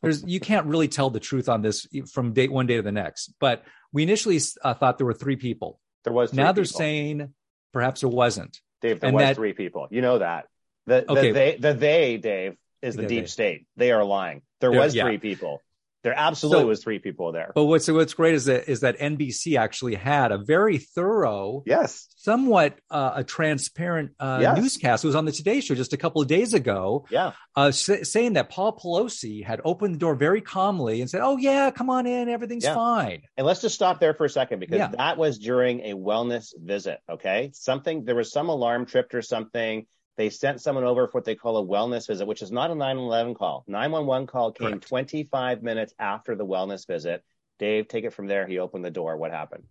there's 0.03 0.25
you 0.25 0.41
can't 0.41 0.67
really 0.67 0.89
tell 0.89 1.11
the 1.11 1.21
truth 1.21 1.49
on 1.49 1.63
this 1.63 1.87
from 2.13 2.33
date 2.33 2.53
one 2.53 2.67
day 2.67 2.77
to 2.77 2.83
the 2.83 2.93
next. 2.93 3.35
But 3.41 3.65
we 3.93 4.03
initially 4.03 4.41
uh, 4.63 4.75
thought 4.75 4.99
there 4.99 5.07
were 5.07 5.15
three 5.15 5.37
people. 5.37 5.81
There 6.05 6.13
was. 6.13 6.33
now 6.33 6.53
they're 6.53 6.65
people. 6.65 6.79
saying 6.79 7.35
perhaps 7.73 8.01
there 8.01 8.11
wasn't. 8.11 8.61
Dave, 8.81 9.01
there 9.01 9.09
and 9.09 9.15
was 9.15 9.23
that, 9.23 9.37
three 9.37 9.53
people. 9.53 9.89
You 9.91 10.01
know 10.01 10.19
that. 10.19 10.47
The, 10.87 11.05
the 11.07 11.13
okay. 11.13 11.33
they, 11.33 11.57
the 11.57 11.75
they, 11.75 12.17
Dave, 12.17 12.57
is 12.83 12.97
the 12.97 13.07
deep 13.07 13.25
they. 13.25 13.29
state. 13.29 13.67
They 13.77 13.93
are 13.93 14.05
lying. 14.05 14.43
There 14.61 14.73
was 14.73 14.95
yeah. 14.95 15.05
three 15.05 15.19
people. 15.19 15.61
There 16.03 16.15
absolutely 16.17 16.63
so, 16.63 16.67
was 16.69 16.83
three 16.83 16.99
people 16.99 17.33
there. 17.33 17.53
But 17.55 17.65
what's 17.65 17.87
what's 17.89 18.15
great 18.15 18.35
is 18.35 18.47
that 18.47 18.71
is 18.71 18.81
that 18.81 18.99
NBC 18.99 19.59
actually 19.59 19.97
had 19.97 20.33
a 20.33 20.39
very 20.39 20.79
thorough, 20.79 21.63
yes, 21.67 22.09
somewhat 22.17 22.79
uh, 22.91 23.13
a 23.17 23.25
transparent 23.25 24.13
uh, 24.19 24.39
yes. 24.41 24.59
newscast. 24.59 25.05
It 25.05 25.09
was 25.09 25.17
on 25.17 25.27
the 25.27 25.33
Today 25.33 25.61
Show 25.61 25.75
just 25.75 25.93
a 25.93 25.99
couple 25.99 26.23
of 26.23 26.29
days 26.29 26.55
ago. 26.55 27.07
Yeah, 27.11 27.33
uh, 27.55 27.71
saying 27.71 28.33
that 28.35 28.49
Paul 28.49 28.79
Pelosi 28.79 29.45
had 29.45 29.61
opened 29.63 29.95
the 29.95 29.99
door 29.99 30.15
very 30.15 30.41
calmly 30.41 31.03
and 31.03 31.11
said, 31.11 31.21
"Oh 31.21 31.37
yeah, 31.37 31.71
come 31.71 31.91
on 31.91 32.07
in, 32.07 32.31
everything's 32.31 32.65
yeah. 32.65 32.75
fine." 32.75 33.23
And 33.37 33.47
let's 33.47 33.61
just 33.61 33.75
stop 33.75 34.01
there 34.01 34.15
for 34.15 34.25
a 34.25 34.31
second 34.31 34.61
because 34.61 34.79
yeah. 34.79 34.89
that 34.89 35.19
was 35.19 35.39
during 35.39 35.81
a 35.81 35.93
wellness 35.93 36.55
visit. 36.59 37.01
Okay, 37.11 37.51
something 37.53 38.07
there 38.07 38.17
was 38.17 38.33
some 38.33 38.49
alarm 38.49 38.87
tripped 38.87 39.15
or 39.15 39.21
something 39.21 39.87
they 40.21 40.29
sent 40.29 40.61
someone 40.61 40.85
over 40.85 41.07
for 41.07 41.13
what 41.15 41.25
they 41.25 41.35
call 41.35 41.57
a 41.57 41.67
wellness 41.67 42.07
visit, 42.07 42.27
which 42.27 42.43
is 42.43 42.53
not 42.53 42.71
a 42.71 42.75
911 42.75 43.35
call. 43.35 43.65
911 43.67 44.27
call 44.27 44.53
came 44.53 44.69
Correct. 44.69 44.87
25 44.87 45.63
minutes 45.63 45.95
after 45.99 46.37
the 46.37 46.45
wellness 46.45 46.87
visit. 46.87 47.25
Dave, 47.59 47.89
take 47.89 48.05
it 48.05 48.13
from 48.13 48.27
there. 48.27 48.47
He 48.47 48.59
opened 48.59 48.85
the 48.85 48.91
door. 48.91 49.17
What 49.17 49.31
happened? 49.31 49.65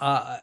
Uh, 0.00 0.38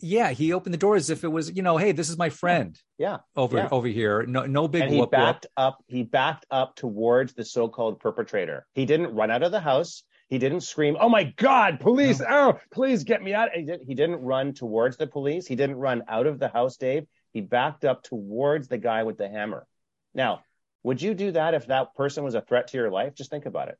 yeah, 0.00 0.32
he 0.32 0.52
opened 0.52 0.74
the 0.74 0.78
door 0.78 0.96
as 0.96 1.08
if 1.08 1.24
it 1.24 1.28
was, 1.28 1.50
you 1.56 1.62
know, 1.62 1.78
hey, 1.78 1.92
this 1.92 2.10
is 2.10 2.18
my 2.18 2.28
friend. 2.28 2.78
Yeah, 2.98 3.20
over 3.34 3.56
yeah. 3.56 3.68
over 3.70 3.88
here. 3.88 4.24
No, 4.26 4.44
no 4.44 4.68
big. 4.68 4.82
And 4.82 4.92
he 4.92 5.00
whoop, 5.00 5.10
backed 5.10 5.46
whoop. 5.56 5.64
up. 5.66 5.84
He 5.86 6.02
backed 6.02 6.44
up 6.50 6.76
towards 6.76 7.32
the 7.32 7.46
so-called 7.46 7.98
perpetrator. 7.98 8.66
He 8.74 8.84
didn't 8.84 9.14
run 9.14 9.30
out 9.30 9.42
of 9.42 9.52
the 9.52 9.60
house. 9.60 10.02
He 10.28 10.36
didn't 10.36 10.60
scream, 10.60 10.98
"Oh 11.00 11.08
my 11.08 11.24
God, 11.24 11.80
police! 11.80 12.20
No. 12.20 12.26
Oh, 12.28 12.60
please 12.70 13.04
get 13.04 13.22
me 13.22 13.32
out!" 13.32 13.52
He, 13.54 13.62
did, 13.62 13.80
he 13.86 13.94
didn't 13.94 14.20
run 14.20 14.52
towards 14.52 14.98
the 14.98 15.06
police. 15.06 15.46
He 15.46 15.56
didn't 15.56 15.76
run 15.76 16.04
out 16.08 16.26
of 16.26 16.38
the 16.38 16.48
house, 16.48 16.76
Dave. 16.76 17.06
He 17.32 17.40
backed 17.40 17.84
up 17.84 18.02
towards 18.02 18.68
the 18.68 18.78
guy 18.78 19.04
with 19.04 19.18
the 19.18 19.28
hammer. 19.28 19.66
Now, 20.14 20.42
would 20.82 21.00
you 21.00 21.14
do 21.14 21.32
that 21.32 21.54
if 21.54 21.66
that 21.66 21.94
person 21.94 22.24
was 22.24 22.34
a 22.34 22.40
threat 22.40 22.68
to 22.68 22.76
your 22.76 22.90
life? 22.90 23.14
Just 23.14 23.30
think 23.30 23.46
about 23.46 23.68
it. 23.68 23.78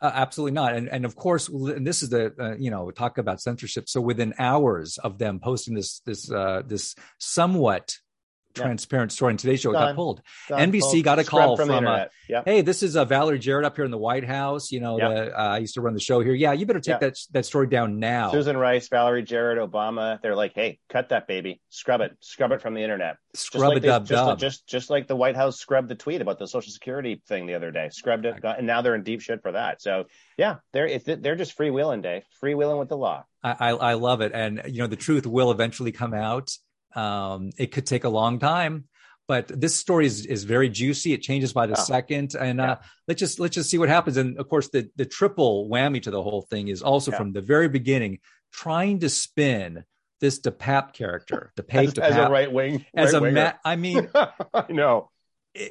Uh, 0.00 0.10
absolutely 0.12 0.52
not. 0.52 0.74
And 0.74 0.88
and 0.88 1.04
of 1.04 1.16
course, 1.16 1.48
and 1.48 1.86
this 1.86 2.02
is 2.02 2.10
the 2.10 2.34
uh, 2.38 2.56
you 2.58 2.70
know 2.70 2.90
talk 2.90 3.18
about 3.18 3.40
censorship. 3.40 3.88
So 3.88 4.00
within 4.00 4.34
hours 4.38 4.98
of 4.98 5.18
them 5.18 5.40
posting 5.40 5.74
this 5.74 6.00
this 6.00 6.30
uh, 6.30 6.62
this 6.66 6.94
somewhat 7.18 7.96
transparent 8.56 9.12
story 9.12 9.32
in 9.32 9.36
today's 9.36 9.60
show. 9.60 9.70
It 9.70 9.74
got 9.74 9.94
pulled. 9.94 10.22
Done. 10.48 10.72
NBC 10.72 10.80
pulled. 10.80 11.04
got 11.04 11.18
a 11.18 11.24
call 11.24 11.56
from, 11.56 11.68
from 11.68 11.86
uh, 11.86 12.04
yep. 12.28 12.44
hey, 12.44 12.60
this 12.62 12.82
is 12.82 12.96
uh, 12.96 13.04
Valerie 13.04 13.38
Jarrett 13.38 13.64
up 13.64 13.76
here 13.76 13.84
in 13.84 13.90
the 13.90 13.98
White 13.98 14.24
House. 14.24 14.72
You 14.72 14.80
know, 14.80 14.98
yep. 14.98 15.10
the, 15.10 15.38
uh, 15.38 15.42
I 15.42 15.58
used 15.58 15.74
to 15.74 15.80
run 15.80 15.94
the 15.94 16.00
show 16.00 16.20
here. 16.20 16.34
Yeah, 16.34 16.52
you 16.52 16.66
better 16.66 16.80
take 16.80 17.00
yep. 17.00 17.00
that 17.00 17.18
that 17.32 17.46
story 17.46 17.66
down 17.66 17.98
now. 17.98 18.30
Susan 18.30 18.56
Rice, 18.56 18.88
Valerie 18.88 19.22
Jarrett, 19.22 19.58
Obama. 19.58 20.20
They're 20.22 20.36
like, 20.36 20.52
hey, 20.54 20.78
cut 20.88 21.10
that 21.10 21.26
baby, 21.26 21.60
scrub 21.70 22.00
it, 22.00 22.16
scrub 22.20 22.52
it 22.52 22.62
from 22.62 22.74
the 22.74 22.82
internet. 22.82 23.16
Scrub 23.34 23.74
just 23.74 23.84
it, 23.84 23.90
like 23.90 24.38
just, 24.38 24.40
just 24.40 24.66
just 24.66 24.90
like 24.90 25.06
the 25.06 25.16
White 25.16 25.36
House 25.36 25.58
scrubbed 25.58 25.88
the 25.88 25.94
tweet 25.94 26.20
about 26.20 26.38
the 26.38 26.46
Social 26.46 26.72
Security 26.72 27.22
thing 27.26 27.46
the 27.46 27.54
other 27.54 27.70
day, 27.70 27.88
scrubbed 27.90 28.26
it, 28.26 28.42
and 28.42 28.66
now 28.66 28.82
they're 28.82 28.94
in 28.94 29.02
deep 29.02 29.20
shit 29.20 29.42
for 29.42 29.52
that. 29.52 29.82
So 29.82 30.04
yeah, 30.36 30.56
they're 30.72 30.98
they're 30.98 31.36
just 31.36 31.56
freewheeling, 31.56 32.02
Dave, 32.02 32.22
freewheeling 32.42 32.78
with 32.78 32.88
the 32.88 32.96
law. 32.96 33.24
I, 33.42 33.70
I 33.70 33.94
love 33.94 34.22
it, 34.22 34.32
and 34.34 34.62
you 34.66 34.78
know 34.78 34.86
the 34.86 34.96
truth 34.96 35.26
will 35.26 35.50
eventually 35.50 35.92
come 35.92 36.14
out. 36.14 36.50
Um, 36.96 37.50
it 37.58 37.72
could 37.72 37.86
take 37.86 38.04
a 38.04 38.08
long 38.08 38.38
time 38.38 38.86
but 39.28 39.48
this 39.48 39.74
story 39.74 40.06
is, 40.06 40.24
is 40.26 40.44
very 40.44 40.68
juicy. 40.68 41.12
It 41.12 41.22
changes 41.22 41.52
by 41.52 41.66
the 41.66 41.78
oh. 41.78 41.82
second, 41.82 42.34
and 42.38 42.58
yeah. 42.58 42.72
uh, 42.72 42.76
let's 43.08 43.18
just 43.18 43.40
let's 43.40 43.54
just 43.54 43.70
see 43.70 43.78
what 43.78 43.88
happens. 43.88 44.16
And 44.16 44.38
of 44.38 44.48
course, 44.48 44.68
the 44.68 44.88
the 44.96 45.04
triple 45.04 45.68
whammy 45.68 46.00
to 46.02 46.10
the 46.10 46.22
whole 46.22 46.42
thing 46.42 46.68
is 46.68 46.82
also 46.82 47.10
yeah. 47.10 47.18
from 47.18 47.32
the 47.32 47.40
very 47.40 47.68
beginning 47.68 48.20
trying 48.52 49.00
to 49.00 49.08
spin 49.08 49.84
this 50.20 50.40
DePape 50.40 50.92
character, 50.94 51.52
DePape, 51.58 51.88
as, 51.88 51.94
DePape, 51.94 52.02
as 52.02 52.16
a 52.16 52.30
right 52.30 52.50
wing, 52.50 52.86
as 52.94 53.12
a 53.12 53.20
ma- 53.20 53.52
I 53.64 53.76
mean, 53.76 54.08
I 54.54 54.64
know. 54.70 55.10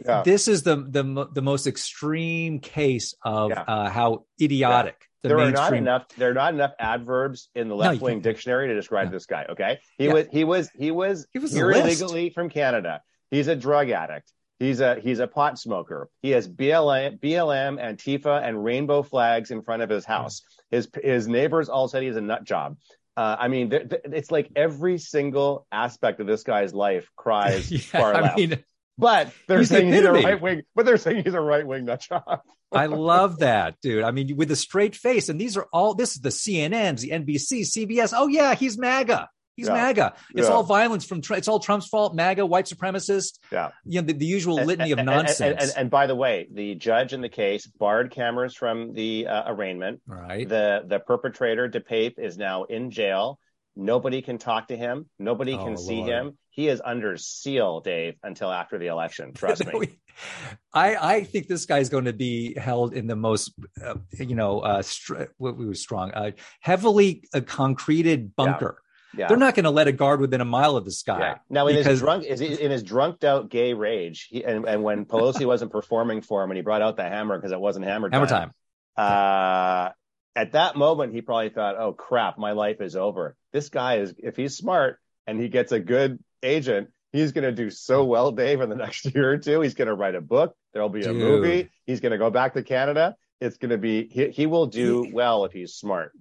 Yeah. 0.05 0.23
This 0.23 0.47
is 0.47 0.63
the 0.63 0.77
the 0.77 1.27
the 1.33 1.41
most 1.41 1.67
extreme 1.67 2.59
case 2.59 3.13
of 3.23 3.51
uh, 3.51 3.89
how 3.89 4.25
idiotic 4.41 5.07
the 5.21 5.29
there 5.29 5.37
mainstream... 5.37 5.57
are 5.57 5.69
not 5.69 5.77
enough. 5.77 6.07
There 6.17 6.31
are 6.31 6.33
not 6.33 6.53
enough 6.53 6.73
adverbs 6.79 7.49
in 7.55 7.67
the 7.67 7.75
left 7.75 8.01
wing 8.01 8.17
no, 8.17 8.23
dictionary 8.23 8.67
to 8.67 8.75
describe 8.75 9.11
this 9.11 9.25
guy. 9.25 9.45
Okay, 9.49 9.79
he 9.97 10.07
was 10.07 10.27
he 10.31 10.43
was 10.43 10.69
he 10.75 10.91
was 10.91 11.27
he 11.33 11.39
was 11.39 11.53
here 11.53 11.71
illegally 11.71 12.29
from 12.29 12.49
Canada. 12.49 13.01
He's 13.31 13.47
a 13.47 13.55
drug 13.55 13.89
addict. 13.89 14.31
He's 14.59 14.79
a 14.79 14.99
he's 14.99 15.19
a 15.19 15.27
pot 15.27 15.59
smoker. 15.59 16.09
He 16.21 16.31
has 16.31 16.47
BLM, 16.47 17.19
BLM, 17.19 17.81
Antifa, 17.81 18.41
and 18.41 18.63
rainbow 18.63 19.03
flags 19.03 19.51
in 19.51 19.61
front 19.61 19.81
of 19.81 19.89
his 19.89 20.05
house. 20.05 20.43
His 20.71 20.87
his 21.03 21.27
neighbors 21.27 21.69
all 21.69 21.87
said 21.87 22.03
he's 22.03 22.15
a 22.15 22.21
nut 22.21 22.43
job. 22.43 22.77
Uh, 23.17 23.35
I 23.39 23.47
mean, 23.47 23.69
th- 23.69 23.89
th- 23.89 24.01
it's 24.05 24.29
like 24.29 24.49
every 24.55 24.97
single 24.97 25.65
aspect 25.71 26.19
of 26.19 26.27
this 26.27 26.43
guy's 26.43 26.73
life 26.73 27.09
cries 27.15 27.71
yeah, 27.93 27.99
far 27.99 28.13
left. 28.13 28.33
I 28.33 28.35
mean, 28.35 28.63
but 28.97 29.31
they're 29.47 29.59
he's 29.59 29.69
saying 29.69 29.91
he's 29.91 30.03
a 30.03 30.11
right 30.11 30.41
wing. 30.41 30.61
But 30.75 30.85
they're 30.85 30.97
saying 30.97 31.23
he's 31.23 31.33
a 31.33 31.41
right 31.41 31.65
wing 31.65 31.85
nut 31.85 32.01
job. 32.01 32.41
I 32.71 32.87
love 32.87 33.39
that, 33.39 33.79
dude. 33.81 34.03
I 34.03 34.11
mean, 34.11 34.35
with 34.35 34.51
a 34.51 34.55
straight 34.55 34.95
face, 34.95 35.29
and 35.29 35.39
these 35.39 35.57
are 35.57 35.67
all. 35.71 35.93
This 35.93 36.15
is 36.15 36.21
the 36.21 36.29
CNNs, 36.29 37.01
the 37.01 37.09
NBC, 37.11 37.61
CBS. 37.61 38.13
Oh 38.15 38.27
yeah, 38.27 38.55
he's 38.55 38.77
MAGA. 38.77 39.29
He's 39.55 39.67
yeah. 39.67 39.73
MAGA. 39.73 40.13
It's 40.35 40.47
yeah. 40.47 40.53
all 40.53 40.63
violence 40.63 41.05
from. 41.05 41.21
It's 41.31 41.47
all 41.47 41.59
Trump's 41.59 41.87
fault. 41.87 42.13
MAGA, 42.13 42.45
white 42.45 42.65
supremacist. 42.65 43.39
Yeah. 43.51 43.71
You 43.85 44.01
know 44.01 44.07
the, 44.07 44.13
the 44.13 44.25
usual 44.25 44.55
litany 44.55 44.91
and, 44.91 45.01
of 45.01 45.05
nonsense. 45.05 45.39
And, 45.41 45.59
and, 45.59 45.73
and, 45.77 45.89
by 45.89 46.07
the 46.07 46.15
way, 46.15 46.47
the 46.51 46.75
judge 46.75 47.13
in 47.13 47.21
the 47.21 47.29
case 47.29 47.65
barred 47.65 48.11
cameras 48.11 48.55
from 48.55 48.93
the 48.93 49.27
uh, 49.27 49.53
arraignment. 49.53 50.01
Right. 50.05 50.47
The 50.47 50.83
the 50.85 50.99
perpetrator, 50.99 51.69
DePape, 51.69 52.19
is 52.19 52.37
now 52.37 52.63
in 52.63 52.91
jail. 52.91 53.39
Nobody 53.75 54.21
can 54.21 54.37
talk 54.37 54.69
to 54.69 54.77
him. 54.77 55.09
Nobody 55.19 55.53
oh, 55.53 55.63
can 55.63 55.77
see 55.77 55.97
Lord. 55.97 56.09
him. 56.09 56.37
He 56.49 56.69
is 56.69 56.81
under 56.83 57.17
seal, 57.17 57.81
Dave, 57.81 58.15
until 58.23 58.51
after 58.51 58.77
the 58.77 58.87
election. 58.87 59.33
Trust 59.33 59.65
me. 59.67 59.99
I, 60.73 60.95
I 60.95 61.23
think 61.23 61.47
this 61.47 61.65
guy 61.65 61.79
is 61.79 61.89
going 61.89 62.05
to 62.05 62.13
be 62.13 62.57
held 62.57 62.93
in 62.93 63.07
the 63.07 63.17
most, 63.17 63.53
uh, 63.83 63.95
you 64.17 64.35
know, 64.35 64.59
uh, 64.61 64.81
str- 64.81 65.23
what 65.37 65.57
we 65.57 65.65
were 65.65 65.73
strong, 65.73 66.11
uh, 66.11 66.31
heavily 66.61 67.23
uh, 67.33 67.41
concreted 67.41 68.35
bunker. 68.35 68.77
Yeah 68.77 68.81
yeah. 69.17 69.27
They're 69.27 69.37
not 69.37 69.55
going 69.55 69.63
to 69.65 69.71
let 69.71 69.87
a 69.87 69.91
guard 69.91 70.19
within 70.19 70.41
a 70.41 70.45
mile 70.45 70.75
of 70.75 70.85
this 70.85 71.01
guy. 71.03 71.19
Yeah. 71.19 71.37
Now, 71.49 71.67
in 71.67 71.75
because... 71.75 71.87
his 71.87 71.99
drunk, 71.99 72.25
in 72.25 72.71
his 72.71 72.83
drunked 72.83 73.23
out 73.23 73.49
gay 73.49 73.73
rage, 73.73 74.27
he, 74.29 74.43
and, 74.43 74.65
and 74.65 74.83
when 74.83 75.05
Pelosi 75.05 75.45
wasn't 75.45 75.71
performing 75.71 76.21
for 76.21 76.43
him, 76.43 76.51
and 76.51 76.57
he 76.57 76.61
brought 76.61 76.81
out 76.81 76.97
the 76.97 77.03
hammer 77.03 77.37
because 77.37 77.51
it 77.51 77.59
wasn't 77.59 77.85
hammer 77.85 78.09
time. 78.09 78.27
Hammer 78.27 78.27
time. 78.27 78.51
Uh, 78.97 79.91
at 80.35 80.51
that 80.51 80.75
moment, 80.75 81.13
he 81.13 81.21
probably 81.21 81.49
thought, 81.49 81.77
"Oh 81.77 81.93
crap, 81.93 82.37
my 82.37 82.51
life 82.51 82.81
is 82.81 82.95
over." 82.95 83.35
This 83.53 83.69
guy 83.69 83.97
is, 83.99 84.13
if 84.17 84.35
he's 84.35 84.57
smart 84.57 84.99
and 85.25 85.39
he 85.39 85.47
gets 85.47 85.71
a 85.71 85.79
good 85.79 86.19
agent, 86.43 86.89
he's 87.11 87.31
going 87.31 87.43
to 87.43 87.51
do 87.51 87.69
so 87.69 88.03
well, 88.03 88.31
Dave, 88.31 88.61
in 88.61 88.69
the 88.69 88.75
next 88.85 89.05
year 89.13 89.31
or 89.31 89.37
two. 89.37 89.61
He's 89.61 89.73
going 89.73 89.87
to 89.87 89.95
write 89.95 90.15
a 90.15 90.21
book. 90.21 90.55
There'll 90.73 90.89
be 90.89 91.01
a 91.01 91.05
Dude. 91.05 91.15
movie. 91.15 91.69
He's 91.85 92.01
going 92.01 92.11
to 92.11 92.17
go 92.17 92.29
back 92.29 92.53
to 92.53 92.63
Canada. 92.63 93.15
It's 93.41 93.57
going 93.57 93.71
to 93.71 93.77
be 93.77 94.07
he, 94.07 94.29
he 94.29 94.45
will 94.45 94.67
do 94.67 95.09
well 95.11 95.45
if 95.45 95.51
he's 95.51 95.73
smart. 95.73 96.11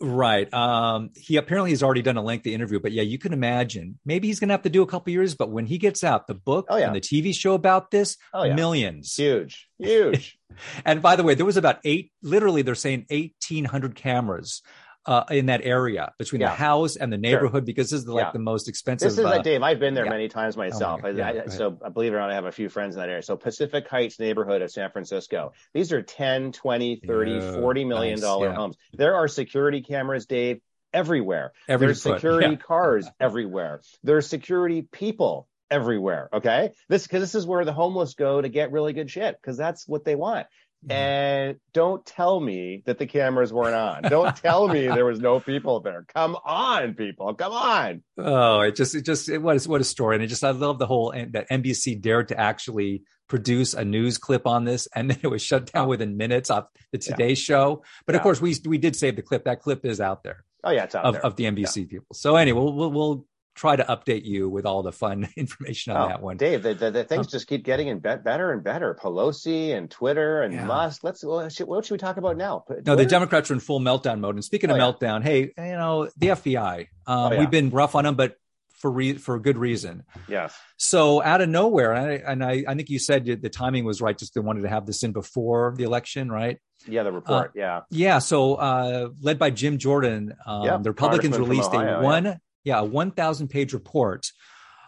Right. 0.00 0.52
Um, 0.54 1.10
he 1.16 1.36
apparently 1.36 1.70
has 1.70 1.82
already 1.82 2.02
done 2.02 2.16
a 2.16 2.22
lengthy 2.22 2.54
interview, 2.54 2.78
but 2.78 2.92
yeah, 2.92 3.02
you 3.02 3.18
can 3.18 3.32
imagine 3.32 3.98
maybe 4.04 4.28
he's 4.28 4.38
going 4.38 4.48
to 4.48 4.52
have 4.52 4.62
to 4.62 4.70
do 4.70 4.82
a 4.82 4.86
couple 4.86 5.12
years. 5.12 5.34
But 5.34 5.50
when 5.50 5.66
he 5.66 5.76
gets 5.76 6.04
out, 6.04 6.28
the 6.28 6.34
book 6.34 6.66
oh, 6.68 6.76
yeah. 6.76 6.86
and 6.86 6.94
the 6.94 7.00
TV 7.00 7.34
show 7.34 7.54
about 7.54 7.90
this, 7.90 8.16
oh, 8.32 8.44
yeah. 8.44 8.54
millions, 8.54 9.14
huge, 9.16 9.68
huge. 9.78 10.38
and 10.84 11.02
by 11.02 11.16
the 11.16 11.24
way, 11.24 11.34
there 11.34 11.46
was 11.46 11.56
about 11.56 11.80
eight. 11.84 12.12
Literally, 12.22 12.62
they're 12.62 12.76
saying 12.76 13.06
eighteen 13.10 13.64
hundred 13.64 13.96
cameras 13.96 14.62
uh, 15.08 15.24
in 15.30 15.46
that 15.46 15.62
area 15.64 16.12
between 16.18 16.42
yeah. 16.42 16.50
the 16.50 16.54
house 16.54 16.96
and 16.96 17.10
the 17.10 17.16
neighborhood 17.16 17.60
sure. 17.60 17.60
because 17.62 17.88
this 17.88 18.00
is 18.00 18.06
like 18.06 18.26
yeah. 18.26 18.30
the 18.30 18.38
most 18.38 18.68
expensive. 18.68 19.08
This 19.08 19.18
is 19.18 19.24
uh, 19.24 19.30
like 19.30 19.42
Dave. 19.42 19.62
I've 19.62 19.80
been 19.80 19.94
there 19.94 20.04
yeah. 20.04 20.10
many 20.10 20.28
times 20.28 20.54
myself. 20.54 21.00
Oh, 21.02 21.08
I, 21.08 21.44
I, 21.44 21.46
so 21.46 21.78
I 21.82 21.88
believe 21.88 22.12
it 22.12 22.16
or 22.16 22.18
not, 22.18 22.30
I 22.30 22.34
have 22.34 22.44
a 22.44 22.52
few 22.52 22.68
friends 22.68 22.94
in 22.94 23.00
that 23.00 23.08
area. 23.08 23.22
So 23.22 23.34
Pacific 23.34 23.88
Heights 23.88 24.20
neighborhood 24.20 24.60
of 24.60 24.70
San 24.70 24.90
Francisco. 24.90 25.54
These 25.72 25.94
are 25.94 26.02
10, 26.02 26.52
20, 26.52 27.00
30, 27.06 27.40
40 27.40 27.84
million 27.86 28.14
nice. 28.16 28.20
dollar 28.20 28.52
homes. 28.52 28.76
There 28.92 29.14
are 29.14 29.28
security 29.28 29.80
cameras, 29.80 30.26
Dave, 30.26 30.60
everywhere. 30.92 31.52
Every 31.66 31.86
There's 31.86 32.02
foot. 32.02 32.16
security 32.16 32.56
cars 32.56 33.08
everywhere. 33.18 33.80
There's 34.04 34.26
security 34.26 34.82
people 34.82 35.48
everywhere. 35.70 36.28
Okay. 36.34 36.72
This 36.90 37.04
because 37.04 37.22
this 37.22 37.34
is 37.34 37.46
where 37.46 37.64
the 37.64 37.72
homeless 37.72 38.12
go 38.12 38.42
to 38.42 38.48
get 38.50 38.72
really 38.72 38.92
good 38.92 39.10
shit 39.10 39.38
because 39.40 39.56
that's 39.56 39.88
what 39.88 40.04
they 40.04 40.16
want. 40.16 40.48
Mm-hmm. 40.84 40.92
And 40.92 41.56
don't 41.72 42.06
tell 42.06 42.38
me 42.38 42.82
that 42.86 42.98
the 42.98 43.06
cameras 43.06 43.52
weren't 43.52 43.74
on. 43.74 44.02
Don't 44.02 44.36
tell 44.36 44.68
me 44.68 44.86
there 44.86 45.04
was 45.04 45.18
no 45.18 45.40
people 45.40 45.80
there. 45.80 46.04
Come 46.14 46.36
on, 46.44 46.94
people. 46.94 47.34
Come 47.34 47.52
on. 47.52 48.02
Oh, 48.16 48.60
it 48.60 48.76
just, 48.76 48.94
it 48.94 49.04
just, 49.04 49.28
it 49.28 49.38
was, 49.38 49.66
what 49.66 49.80
a 49.80 49.84
story. 49.84 50.16
And 50.16 50.24
it 50.24 50.28
just, 50.28 50.44
I 50.44 50.50
love 50.50 50.78
the 50.78 50.86
whole, 50.86 51.12
that 51.12 51.50
NBC 51.50 52.00
dared 52.00 52.28
to 52.28 52.38
actually 52.38 53.02
produce 53.28 53.74
a 53.74 53.84
news 53.84 54.18
clip 54.18 54.46
on 54.46 54.64
this 54.64 54.88
and 54.94 55.10
then 55.10 55.18
it 55.22 55.28
was 55.28 55.42
shut 55.42 55.72
down 55.72 55.88
within 55.88 56.16
minutes 56.16 56.50
of 56.50 56.66
the 56.92 56.98
Today 56.98 57.30
yeah. 57.30 57.34
Show. 57.34 57.82
But 58.06 58.14
yeah. 58.14 58.18
of 58.18 58.22
course, 58.22 58.40
we, 58.40 58.54
we 58.64 58.78
did 58.78 58.96
save 58.96 59.16
the 59.16 59.22
clip. 59.22 59.44
That 59.44 59.60
clip 59.60 59.84
is 59.84 60.00
out 60.00 60.22
there. 60.22 60.44
Oh 60.64 60.70
yeah, 60.70 60.84
it's 60.84 60.94
out 60.94 61.04
of, 61.04 61.14
there. 61.14 61.24
of 61.24 61.36
the 61.36 61.44
NBC 61.44 61.76
yeah. 61.76 61.84
people. 61.88 62.14
So 62.14 62.36
anyway, 62.36 62.60
we'll, 62.60 62.72
we'll, 62.72 62.90
we'll 62.90 63.26
try 63.58 63.76
to 63.76 63.84
update 63.84 64.24
you 64.24 64.48
with 64.48 64.64
all 64.64 64.82
the 64.82 64.92
fun 64.92 65.28
information 65.36 65.92
on 65.92 66.02
oh, 66.02 66.08
that 66.08 66.22
one. 66.22 66.36
Dave, 66.36 66.62
the, 66.62 66.74
the, 66.74 66.90
the 66.90 67.04
things 67.04 67.26
um, 67.26 67.30
just 67.30 67.46
keep 67.46 67.64
getting 67.64 67.88
in 67.88 67.98
be- 67.98 68.16
better 68.16 68.52
and 68.52 68.62
better. 68.62 68.94
Pelosi 68.94 69.76
and 69.76 69.90
Twitter 69.90 70.42
and 70.42 70.54
yeah. 70.54 70.64
Musk. 70.64 71.04
Let's 71.04 71.24
what 71.24 71.52
should, 71.52 71.66
what 71.66 71.84
should, 71.84 71.94
we 71.94 71.98
talk 71.98 72.16
about 72.16 72.36
now? 72.36 72.64
Twitter? 72.66 72.82
No, 72.86 72.96
the 72.96 73.04
Democrats 73.04 73.50
are 73.50 73.54
in 73.54 73.60
full 73.60 73.80
meltdown 73.80 74.20
mode. 74.20 74.36
And 74.36 74.44
speaking 74.44 74.70
oh, 74.70 74.74
of 74.74 74.78
yeah. 74.78 74.84
meltdown, 74.84 75.22
hey, 75.22 75.40
you 75.40 75.52
know 75.56 76.08
the 76.16 76.28
FBI. 76.28 76.80
Um, 76.80 76.86
oh, 77.06 77.32
yeah. 77.32 77.40
We've 77.40 77.50
been 77.50 77.70
rough 77.70 77.94
on 77.94 78.04
them, 78.04 78.14
but 78.14 78.36
for 78.78 78.90
re- 78.90 79.14
for 79.14 79.34
a 79.34 79.40
good 79.40 79.58
reason. 79.58 80.04
Yes. 80.28 80.56
So 80.76 81.22
out 81.22 81.40
of 81.40 81.48
nowhere, 81.48 81.92
and 81.92 82.10
I, 82.10 82.12
and 82.32 82.44
I, 82.44 82.64
I 82.68 82.74
think 82.74 82.88
you 82.90 82.98
said 82.98 83.26
the 83.26 83.50
timing 83.50 83.84
was 83.84 84.00
right. 84.00 84.16
Just 84.16 84.34
they 84.34 84.40
wanted 84.40 84.62
to 84.62 84.68
have 84.68 84.86
this 84.86 85.02
in 85.02 85.12
before 85.12 85.74
the 85.76 85.84
election, 85.84 86.30
right? 86.30 86.58
Yeah, 86.86 87.02
the 87.02 87.12
report. 87.12 87.48
Uh, 87.48 87.52
yeah. 87.54 87.80
Yeah. 87.90 88.18
So 88.20 88.54
uh, 88.54 89.08
led 89.20 89.38
by 89.38 89.50
Jim 89.50 89.78
Jordan, 89.78 90.34
um, 90.46 90.64
yep. 90.64 90.82
the 90.82 90.90
Republicans 90.90 91.38
released 91.38 91.74
Ohio, 91.74 92.00
a 92.00 92.02
one 92.02 92.40
yeah, 92.68 92.80
a 92.80 92.84
1,000 92.84 93.48
page 93.48 93.72
report 93.72 94.30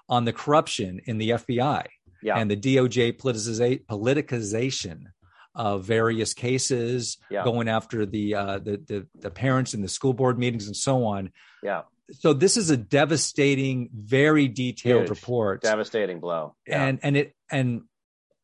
on 0.09 0.27
the 0.27 0.33
corruption 0.33 1.01
in 1.07 1.17
the 1.17 1.31
FBI 1.31 1.87
yeah. 2.23 2.37
and 2.37 2.51
the 2.51 2.57
DOJ 2.57 3.17
politicization 3.17 5.05
of 5.55 5.85
various 5.85 6.35
cases, 6.35 7.17
yeah. 7.31 7.43
going 7.43 7.69
after 7.69 8.05
the, 8.05 8.35
uh, 8.35 8.59
the, 8.59 8.77
the 8.87 9.07
the 9.19 9.31
parents 9.31 9.73
in 9.75 9.81
the 9.81 9.89
school 9.89 10.13
board 10.13 10.39
meetings 10.39 10.67
and 10.67 10.77
so 10.77 11.05
on. 11.07 11.33
Yeah. 11.63 11.83
So 12.13 12.35
this 12.35 12.57
is 12.57 12.69
a 12.71 12.77
devastating, 12.77 13.89
very 13.95 14.47
detailed 14.47 15.03
Huge. 15.03 15.11
report. 15.11 15.63
Devastating 15.63 16.21
blow. 16.21 16.55
Yeah. 16.67 16.85
And 16.85 16.99
and 17.03 17.17
it 17.17 17.35
and 17.51 17.83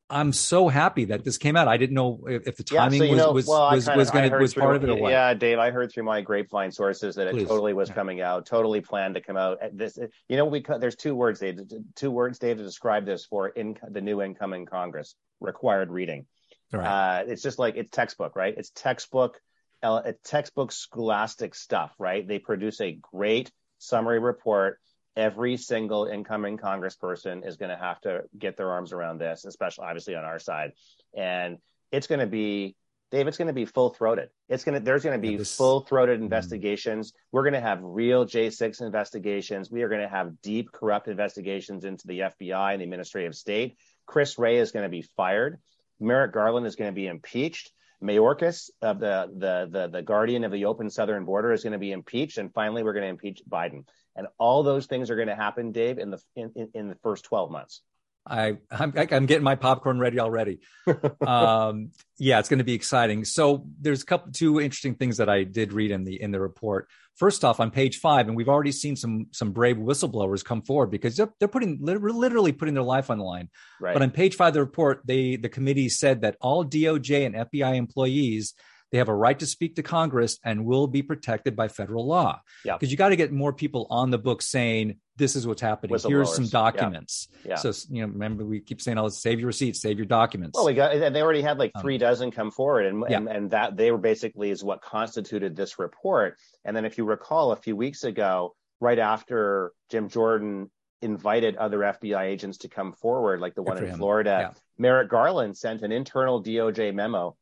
I'm 0.09 0.33
so 0.33 0.69
happy 0.69 1.07
that 1.07 1.25
this 1.25 1.37
came 1.37 1.57
out. 1.57 1.67
I 1.67 1.77
didn't 1.77 1.95
know 1.95 2.21
if, 2.29 2.47
if 2.47 2.57
the 2.57 2.63
timing 2.63 3.03
yeah, 3.03 3.09
so, 3.09 3.11
was, 3.11 3.19
know, 3.19 3.33
was, 3.33 3.47
well, 3.47 3.71
was, 3.73 3.89
was, 3.89 4.11
gonna, 4.11 4.39
was 4.39 4.55
part 4.55 4.77
of 4.77 4.85
it 4.85 4.91
or 4.91 4.97
what. 4.97 5.11
Yeah, 5.11 5.35
Dave, 5.35 5.59
I 5.59 5.73
heard 5.73 5.91
through 5.91 6.05
my 6.05 6.21
grapevine 6.21 6.71
sources 6.71 7.17
that 7.17 7.31
Please. 7.31 7.43
it 7.43 7.49
totally 7.49 7.73
was 7.73 7.89
yeah. 7.89 7.97
coming 7.97 8.21
out, 8.21 8.47
totally 8.47 8.81
planned 8.81 9.17
to 9.17 9.21
come 9.21 9.37
out. 9.37 9.59
This, 9.73 9.99
you 10.29 10.37
know, 10.37 10.45
we 10.45 10.65
there's 10.79 10.95
two 10.95 11.17
words, 11.17 11.41
Dave, 11.41 11.59
two 11.97 12.13
words, 12.13 12.39
Dave, 12.39 12.59
to 12.59 12.63
describe 12.63 13.05
this 13.05 13.27
for 13.27 13.49
in 13.49 13.77
the 13.91 14.01
new 14.01 14.23
incoming 14.23 14.67
Congress: 14.67 15.17
required 15.41 15.91
reading. 15.91 16.27
Right. 16.73 17.21
Uh, 17.21 17.25
it's 17.27 17.43
just 17.43 17.59
like 17.59 17.75
it's 17.77 17.91
textbook, 17.91 18.37
right? 18.37 18.55
It's 18.57 18.71
textbook, 18.71 19.41
uh, 19.83 20.13
textbook 20.25 20.71
scholastic 20.71 21.57
stuff, 21.57 21.93
right? 21.99 22.27
They 22.27 22.39
produce 22.39 22.81
a 22.81 22.93
great 22.93 23.51
summary 23.79 24.21
report 24.21 24.79
every 25.17 25.57
single 25.57 26.05
incoming 26.05 26.59
congressperson 26.59 27.47
is 27.47 27.57
going 27.57 27.71
to 27.71 27.77
have 27.77 28.01
to 28.03 28.23
get 28.39 28.57
their 28.57 28.71
arms 28.71 28.93
around 28.93 29.19
this, 29.19 29.45
especially 29.45 29.87
obviously 29.87 30.15
on 30.15 30.25
our 30.25 30.39
side. 30.39 30.73
And 31.17 31.59
it's 31.91 32.07
going 32.07 32.21
to 32.21 32.27
be, 32.27 32.77
Dave, 33.11 33.27
it's 33.29 33.39
going 33.39 33.49
to 33.49 33.55
be 33.55 33.65
full 33.65 33.91
throated. 33.91 34.29
It's 34.49 34.65
going 34.65 34.75
to, 34.75 34.81
there's 34.81 35.05
going 35.05 35.21
to 35.21 35.29
be 35.29 35.43
full 35.43 35.81
throated 35.81 36.17
mm-hmm. 36.17 36.25
investigations. 36.25 37.13
We're 37.33 37.45
going 37.45 37.55
to 37.55 37.61
have 37.61 37.79
real 37.83 38.27
J6 38.27 38.83
investigations. 38.83 39.71
We 39.71 39.83
are 39.83 39.89
going 39.89 40.03
to 40.03 40.09
have 40.09 40.41
deep 40.43 40.71
corrupt 40.73 41.09
investigations 41.09 41.85
into 41.85 42.07
the 42.07 42.21
FBI 42.21 42.73
and 42.73 42.81
the 42.81 42.85
administrative 42.85 43.35
state. 43.35 43.77
Chris 44.05 44.39
Wray 44.39 44.59
is 44.59 44.73
going 44.73 44.85
to 44.85 44.91
be 44.91 45.03
fired. 45.17 45.59
Merrick 45.99 46.33
Garland 46.33 46.67
is 46.67 46.77
going 46.77 46.91
to 46.91 46.95
be 46.95 47.07
impeached. 47.07 47.73
Mayorkas 48.03 48.71
of 48.83 49.01
the, 49.01 49.31
the 49.35 49.69
the 49.71 49.89
the 49.89 50.03
guardian 50.03 50.45
of 50.45 50.53
the 50.53 50.67
open 50.67 50.91
southern 50.91 51.25
border 51.25 51.53
is 51.53 51.63
going 51.63 51.73
to 51.73 51.79
be 51.79 51.93
impeached, 51.93 52.37
and 52.37 52.53
finally 52.53 52.83
we're 52.83 52.93
going 52.93 53.05
to 53.05 53.09
impeach 53.09 53.43
Biden. 53.49 53.85
And 54.17 54.27
all 54.39 54.63
those 54.63 54.87
things 54.87 55.11
are 55.11 55.17
going 55.17 55.29
to 55.29 55.37
happen, 55.37 55.73
Dave, 55.73 55.99
in 55.99 56.11
the 56.11 56.21
in, 56.35 56.69
in 56.75 56.89
the 56.89 56.97
first 57.03 57.25
12 57.25 57.51
months. 57.51 57.83
I 58.27 58.57
I'm, 58.71 58.93
I'm 58.97 59.27
getting 59.27 59.45
my 59.45 59.55
popcorn 59.55 59.99
ready 59.99 60.19
already. 60.19 60.61
um, 61.27 61.91
yeah, 62.19 62.39
it's 62.39 62.49
going 62.49 62.59
to 62.59 62.65
be 62.65 62.75
exciting. 62.75 63.25
So 63.25 63.67
there's 63.81 64.03
a 64.03 64.07
couple 64.07 64.33
two 64.33 64.61
interesting 64.61 64.95
things 64.95 65.19
that 65.19 65.29
I 65.29 65.45
did 65.45 65.73
read 65.73 65.91
in 65.91 66.05
the 66.05 66.21
in 66.21 66.33
the 66.33 66.41
report. 66.41 66.89
First 67.15 67.45
off, 67.45 67.61
on 67.61 67.71
page 67.71 67.99
five, 67.99 68.29
and 68.29 68.37
we've 68.37 68.49
already 68.49 68.73
seen 68.73 68.97
some 68.97 69.27
some 69.33 69.53
brave 69.53 69.77
whistleblowers 69.77 70.45
come 70.45 70.63
forward 70.63 70.91
because 70.91 71.17
they're, 71.17 71.33
they're 71.39 71.49
putting 71.49 71.79
literally 71.81 72.53
putting 72.53 72.75
their 72.75 72.83
life 72.83 73.11
on 73.11 73.19
the 73.19 73.25
line. 73.25 73.49
Right. 73.81 73.93
But 73.93 74.03
on 74.03 74.11
page 74.11 74.35
five 74.35 74.49
of 74.49 74.55
the 74.55 74.61
report, 74.61 75.03
they 75.05 75.37
the 75.37 75.49
committee 75.49 75.89
said 75.89 76.23
that 76.23 76.37
all 76.41 76.65
DOJ 76.65 77.27
and 77.27 77.35
FBI 77.35 77.77
employees 77.77 78.55
they 78.93 78.99
have 78.99 79.09
a 79.09 79.15
right 79.15 79.39
to 79.39 79.47
speak 79.47 79.77
to 79.77 79.83
Congress 79.83 80.39
and 80.45 80.65
will 80.65 80.87
be 80.87 81.03
protected 81.03 81.57
by 81.57 81.69
federal 81.69 82.07
law. 82.07 82.41
Because 82.63 82.83
yeah. 82.83 82.89
you 82.89 82.97
got 82.97 83.09
to 83.09 83.17
get 83.17 83.33
more 83.33 83.53
people 83.53 83.87
on 83.91 84.11
the 84.11 84.19
book 84.19 84.43
saying 84.43 84.99
this 85.17 85.35
is 85.35 85.47
what's 85.47 85.61
happening. 85.61 85.99
Here's 86.07 86.35
some 86.35 86.47
documents. 86.47 87.29
Yeah. 87.45 87.51
yeah. 87.51 87.57
So 87.57 87.73
you 87.91 88.03
know, 88.03 88.13
remember 88.13 88.45
we 88.45 88.61
keep 88.61 88.81
saying, 88.81 88.99
"Oh, 88.99 89.09
save 89.09 89.41
your 89.41 89.49
receipts, 89.49 89.81
save 89.81 89.99
your 89.99 90.07
documents." 90.07 90.57
Well, 90.57 90.67
we 90.67 90.75
got 90.75 90.95
and 90.95 91.15
they 91.15 91.23
already 91.23 91.43
had 91.43 91.59
like 91.59 91.73
um, 91.75 91.83
three 91.83 91.95
um, 91.95 92.01
dozen 92.01 92.31
come 92.31 92.51
forward, 92.51 92.87
and, 92.87 93.05
yeah. 93.09 93.17
and 93.17 93.29
and 93.29 93.51
that 93.51 93.77
they 93.77 93.91
were 93.91 93.99
basically 93.99 94.51
is 94.51 94.63
what 94.63 94.83
constituted 94.83 95.57
this 95.57 95.79
report. 95.79 96.39
And 96.65 96.77
then, 96.77 96.85
if 96.85 96.99
you 96.99 97.05
recall, 97.05 97.53
a 97.53 97.57
few 97.57 97.75
weeks 97.77 98.05
ago, 98.05 98.55
right 98.81 98.99
after 98.99 99.73
Jim 99.91 100.09
Jordan 100.09 100.71
invited 101.03 101.57
other 101.57 101.79
FBI 101.79 102.23
agents 102.23 102.59
to 102.59 102.69
come 102.69 102.93
forward, 102.93 103.41
like 103.41 103.55
the 103.55 103.63
one 103.63 103.79
in 103.79 103.87
him. 103.87 103.99
Florida, 103.99 104.39
yeah. 104.41 104.61
Merrick 104.79 105.11
Garland 105.11 105.57
sent 105.57 105.83
an 105.83 105.93
internal 105.93 106.43
DOJ 106.43 106.95
memo 106.95 107.37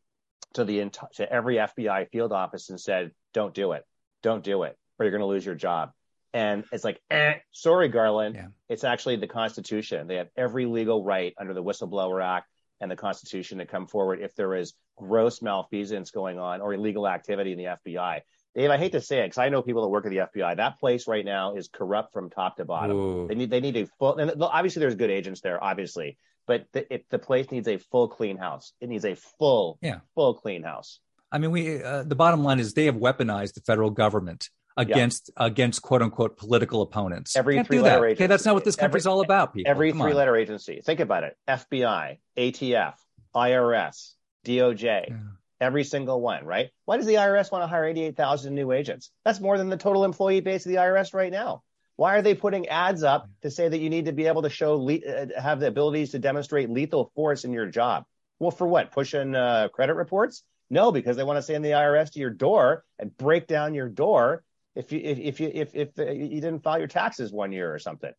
to 0.55 0.65
the 0.65 0.91
to 1.15 1.31
every 1.31 1.57
FBI 1.57 2.09
field 2.11 2.33
office 2.33 2.71
and 2.71 2.81
said, 2.81 3.13
"Don't 3.33 3.55
do 3.55 3.73
it, 3.73 3.85
don't 4.23 4.43
do 4.43 4.63
it, 4.63 4.77
or 4.99 5.05
you're 5.05 5.11
going 5.13 5.21
to 5.21 5.27
lose 5.27 5.47
your 5.47 5.55
job." 5.55 5.93
And 6.33 6.65
it's 6.73 6.83
like, 6.83 7.01
eh, 7.11 7.35
sorry, 7.53 7.89
Garland. 7.89 8.35
Yeah. 8.35 8.49
It's 8.69 8.83
actually 8.83 9.17
the 9.17 9.29
Constitution. 9.29 10.09
They 10.09 10.17
have 10.17 10.31
every 10.37 10.67
legal 10.67 11.05
right 11.05 11.33
under 11.39 11.55
the 11.55 11.63
Whistleblower 11.63 12.25
Act 12.25 12.49
and 12.81 12.91
the 12.91 12.97
Constitution 12.97 13.59
to 13.59 13.67
come 13.67 13.87
forward 13.87 14.21
if 14.21 14.35
there 14.35 14.55
is 14.57 14.75
gross 14.97 15.41
malfeasance 15.41 16.11
going 16.11 16.41
on 16.41 16.61
or 16.61 16.75
illegal 16.75 17.07
activity 17.07 17.53
in 17.53 17.59
the 17.59 17.65
FBI. 17.65 18.23
Dave, 18.55 18.71
I 18.71 18.77
hate 18.77 18.93
to 18.93 19.01
say 19.01 19.21
it 19.21 19.27
because 19.27 19.39
I 19.39 19.49
know 19.49 19.63
people 19.63 19.83
that 19.83 19.89
work 19.89 20.07
at 20.07 20.11
the 20.11 20.19
FBI. 20.19 20.57
That 20.57 20.79
place 20.79 21.09
right 21.09 21.25
now 21.25 21.55
is 21.57 21.69
corrupt 21.69 22.13
from 22.13 22.31
top 22.31 22.57
to 22.59 22.65
bottom. 22.65 22.97
Ooh. 22.97 23.29
They 23.29 23.35
need 23.35 23.51
they 23.51 23.61
need 23.61 23.77
a 23.77 23.87
full. 23.99 24.17
And 24.17 24.33
obviously, 24.41 24.81
there's 24.81 24.95
good 24.95 25.11
agents 25.11 25.41
there, 25.41 25.63
obviously, 25.63 26.19
but 26.47 26.67
the, 26.73 26.93
it, 26.93 27.07
the 27.11 27.19
place 27.19 27.51
needs 27.51 27.67
a 27.67 27.79
full 27.79 28.09
clean 28.09 28.37
house. 28.37 28.73
It 28.81 28.89
needs 28.89 29.05
a 29.05 29.17
full, 29.39 29.79
yeah. 29.83 30.01
full 30.15 30.35
clean 30.35 30.63
house. 30.63 31.01
I 31.33 31.39
mean, 31.39 31.51
we 31.51 31.83
uh, 31.83 32.05
the 32.05 32.15
bottom 32.15 32.45
line 32.45 32.61
is 32.61 32.75
they 32.75 32.85
have 32.85 32.97
weaponized 32.97 33.55
the 33.55 33.61
federal 33.63 33.91
government 33.91 34.51
against 34.77 35.31
yeah. 35.37 35.47
against 35.47 35.83
quote 35.83 36.03
unquote 36.03 36.37
political 36.37 36.83
opponents. 36.83 37.37
Every 37.37 37.63
three 37.65 37.81
letter 37.81 38.01
that. 38.01 38.07
agency. 38.07 38.23
Okay, 38.23 38.27
that's 38.29 38.45
not 38.45 38.55
what 38.55 38.65
this 38.65 38.77
country's 38.77 39.07
every, 39.07 39.13
all 39.13 39.21
about. 39.21 39.55
People. 39.55 39.71
Every 39.71 39.91
Come 39.91 40.01
three 40.01 40.13
on. 40.13 40.17
letter 40.17 40.37
agency. 40.37 40.81
Think 40.85 41.01
about 41.01 41.25
it: 41.25 41.37
FBI, 41.49 42.19
ATF, 42.37 42.95
IRS, 43.35 44.13
DOJ. 44.47 45.09
Yeah. 45.09 45.17
Every 45.65 45.83
single 45.83 46.21
one, 46.21 46.45
right? 46.45 46.69
Why 46.85 46.99
does 46.99 47.07
the 47.07 47.15
IRS 47.15 47.51
want 47.51 47.63
to 47.63 47.67
hire 47.67 47.87
88,000 47.87 48.55
new 48.55 48.71
agents? 48.71 49.11
That's 49.25 49.41
more 49.41 49.57
than 49.57 49.71
the 49.71 49.79
total 49.79 50.05
employee 50.05 50.41
base 50.41 50.67
of 50.67 50.73
the 50.73 50.79
IRS 50.79 51.15
right 51.15 51.33
now. 51.33 51.63
Why 51.97 52.17
are 52.17 52.23
they 52.23 52.35
putting 52.35 52.69
ads 52.69 53.03
up 53.03 53.31
to 53.41 53.51
say 53.51 53.67
that 53.67 53.79
you 53.79 53.89
need 53.89 54.05
to 54.05 54.13
be 54.13 54.27
able 54.27 54.43
to 54.43 54.51
show, 54.51 54.77
le- 54.77 54.99
uh, 54.99 55.41
have 55.41 55.61
the 55.61 55.69
abilities 55.69 56.11
to 56.11 56.19
demonstrate 56.19 56.69
lethal 56.69 57.11
force 57.15 57.45
in 57.45 57.53
your 57.55 57.65
job? 57.65 58.05
Well, 58.39 58.51
for 58.51 58.67
what? 58.67 58.93
Pushing 58.93 59.35
uh, 59.35 59.69
credit 59.73 59.95
reports? 59.95 60.43
No, 60.69 60.93
because 60.93 61.17
they 61.17 61.25
want 61.25 61.39
to 61.39 61.43
send 61.43 61.65
the 61.65 61.71
IRS 61.71 62.13
to 62.13 62.19
your 62.19 62.29
door 62.29 62.85
and 62.99 63.17
break 63.17 63.47
down 63.47 63.73
your 63.73 63.89
door 63.89 64.45
if 64.75 64.93
you 64.93 65.01
if, 65.03 65.19
if 65.19 65.41
you 65.41 65.51
if 65.55 65.75
if 65.75 65.99
uh, 65.99 66.11
you 66.11 66.43
didn't 66.43 66.61
file 66.61 66.79
your 66.79 66.89
taxes 66.89 67.33
one 67.33 67.53
year 67.53 67.73
or 67.73 67.79
something. 67.79 68.13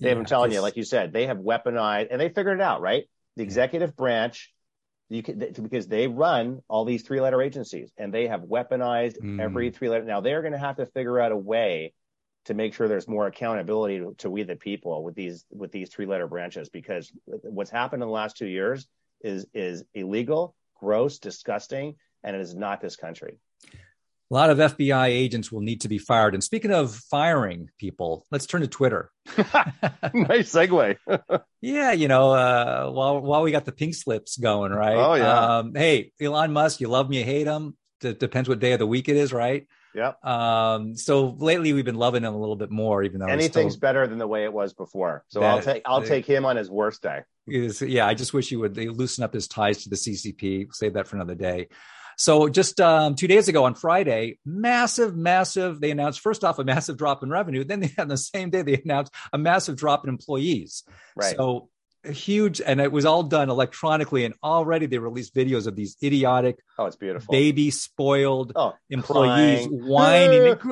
Dave, 0.00 0.12
yeah, 0.12 0.18
I'm 0.18 0.24
telling 0.24 0.50
you, 0.50 0.60
like 0.60 0.76
you 0.76 0.84
said, 0.84 1.12
they 1.12 1.26
have 1.26 1.38
weaponized 1.38 2.08
and 2.10 2.20
they 2.20 2.28
figured 2.28 2.58
it 2.58 2.62
out, 2.62 2.80
right? 2.80 3.04
The 3.36 3.44
executive 3.44 3.96
branch, 3.96 4.52
you 5.08 5.22
can 5.22 5.38
because 5.38 5.86
they 5.86 6.06
run 6.06 6.60
all 6.68 6.84
these 6.84 7.02
three 7.02 7.20
letter 7.20 7.40
agencies 7.40 7.90
and 7.96 8.12
they 8.12 8.26
have 8.26 8.42
weaponized 8.42 9.18
mm. 9.20 9.40
every 9.40 9.70
three 9.70 9.88
letter. 9.88 10.04
Now 10.04 10.20
they're 10.20 10.42
going 10.42 10.52
to 10.52 10.58
have 10.58 10.76
to 10.76 10.86
figure 10.86 11.18
out 11.18 11.32
a 11.32 11.36
way 11.36 11.94
to 12.44 12.54
make 12.54 12.74
sure 12.74 12.88
there's 12.88 13.08
more 13.08 13.26
accountability 13.26 13.98
to, 13.98 14.14
to 14.18 14.30
we 14.30 14.42
the 14.42 14.56
people 14.56 15.02
with 15.02 15.14
these 15.14 15.44
with 15.50 15.72
these 15.72 15.90
three 15.90 16.06
letter 16.06 16.26
branches 16.26 16.68
because 16.68 17.10
what's 17.24 17.70
happened 17.70 18.02
in 18.02 18.08
the 18.08 18.12
last 18.12 18.36
two 18.36 18.46
years 18.46 18.86
is 19.22 19.46
is 19.54 19.84
illegal, 19.94 20.54
gross, 20.78 21.18
disgusting, 21.18 21.94
and 22.22 22.36
it 22.36 22.40
is 22.40 22.54
not 22.54 22.80
this 22.80 22.96
country. 22.96 23.38
A 24.30 24.34
lot 24.34 24.50
of 24.50 24.58
FBI 24.58 25.06
agents 25.06 25.50
will 25.50 25.62
need 25.62 25.80
to 25.82 25.88
be 25.88 25.96
fired. 25.96 26.34
And 26.34 26.44
speaking 26.44 26.70
of 26.70 26.94
firing 26.94 27.70
people, 27.78 28.26
let's 28.30 28.44
turn 28.44 28.60
to 28.60 28.66
Twitter. 28.66 29.10
nice 29.36 30.52
segue. 30.52 30.96
yeah, 31.62 31.92
you 31.92 32.08
know, 32.08 32.32
uh, 32.32 32.90
while 32.90 33.20
while 33.20 33.42
we 33.42 33.50
got 33.50 33.64
the 33.64 33.72
pink 33.72 33.94
slips 33.94 34.36
going, 34.36 34.72
right? 34.72 34.96
Oh 34.96 35.14
yeah. 35.14 35.58
Um, 35.58 35.74
hey, 35.74 36.12
Elon 36.20 36.52
Musk, 36.52 36.80
you 36.80 36.88
love 36.88 37.08
me, 37.08 37.18
you 37.18 37.24
hate 37.24 37.46
him. 37.46 37.76
D- 38.00 38.12
depends 38.12 38.48
what 38.48 38.60
day 38.60 38.72
of 38.72 38.78
the 38.78 38.86
week 38.86 39.08
it 39.08 39.16
is, 39.16 39.32
right? 39.32 39.66
Yep. 39.94 40.24
Um, 40.24 40.94
so 40.96 41.34
lately 41.38 41.72
we've 41.72 41.84
been 41.84 41.96
loving 41.96 42.22
him 42.22 42.34
a 42.34 42.38
little 42.38 42.56
bit 42.56 42.70
more, 42.70 43.02
even 43.02 43.20
though 43.20 43.26
anything's 43.26 43.72
still, 43.72 43.80
better 43.80 44.06
than 44.06 44.18
the 44.18 44.26
way 44.26 44.44
it 44.44 44.52
was 44.52 44.74
before. 44.74 45.24
So 45.28 45.40
that, 45.40 45.46
I'll 45.46 45.62
take 45.62 45.82
I'll 45.86 46.02
take 46.02 46.26
him 46.26 46.44
on 46.44 46.56
his 46.56 46.70
worst 46.70 47.02
day. 47.02 47.20
Is, 47.46 47.80
yeah, 47.80 48.06
I 48.06 48.12
just 48.12 48.34
wish 48.34 48.50
he 48.50 48.56
would 48.56 48.76
loosen 48.76 49.24
up 49.24 49.32
his 49.32 49.48
ties 49.48 49.84
to 49.84 49.88
the 49.88 49.96
CCP. 49.96 50.74
Save 50.74 50.92
that 50.94 51.08
for 51.08 51.16
another 51.16 51.34
day. 51.34 51.68
So 52.18 52.48
just 52.48 52.80
um, 52.80 53.14
two 53.14 53.28
days 53.28 53.46
ago 53.46 53.64
on 53.64 53.76
Friday, 53.76 54.38
massive, 54.44 55.16
massive. 55.16 55.80
They 55.80 55.92
announced 55.92 56.18
first 56.18 56.42
off 56.42 56.58
a 56.58 56.64
massive 56.64 56.96
drop 56.98 57.22
in 57.22 57.30
revenue. 57.30 57.62
Then 57.62 57.80
they 57.80 57.86
had 57.96 58.08
the 58.08 58.16
same 58.16 58.50
day 58.50 58.62
they 58.62 58.82
announced 58.84 59.14
a 59.32 59.38
massive 59.38 59.76
drop 59.76 60.04
in 60.04 60.10
employees. 60.10 60.82
Right. 61.16 61.36
So 61.36 61.70
huge 62.04 62.60
and 62.60 62.80
it 62.80 62.92
was 62.92 63.04
all 63.04 63.22
done 63.22 63.50
electronically 63.50 64.24
and 64.24 64.34
already 64.42 64.86
they 64.86 64.98
released 64.98 65.34
videos 65.34 65.66
of 65.66 65.74
these 65.74 65.96
idiotic 66.02 66.58
oh 66.78 66.86
it's 66.86 66.96
beautiful 66.96 67.32
baby 67.32 67.70
spoiled 67.70 68.52
oh, 68.54 68.72
employees 68.88 69.66
crying. 69.66 69.86
whining 69.86 70.48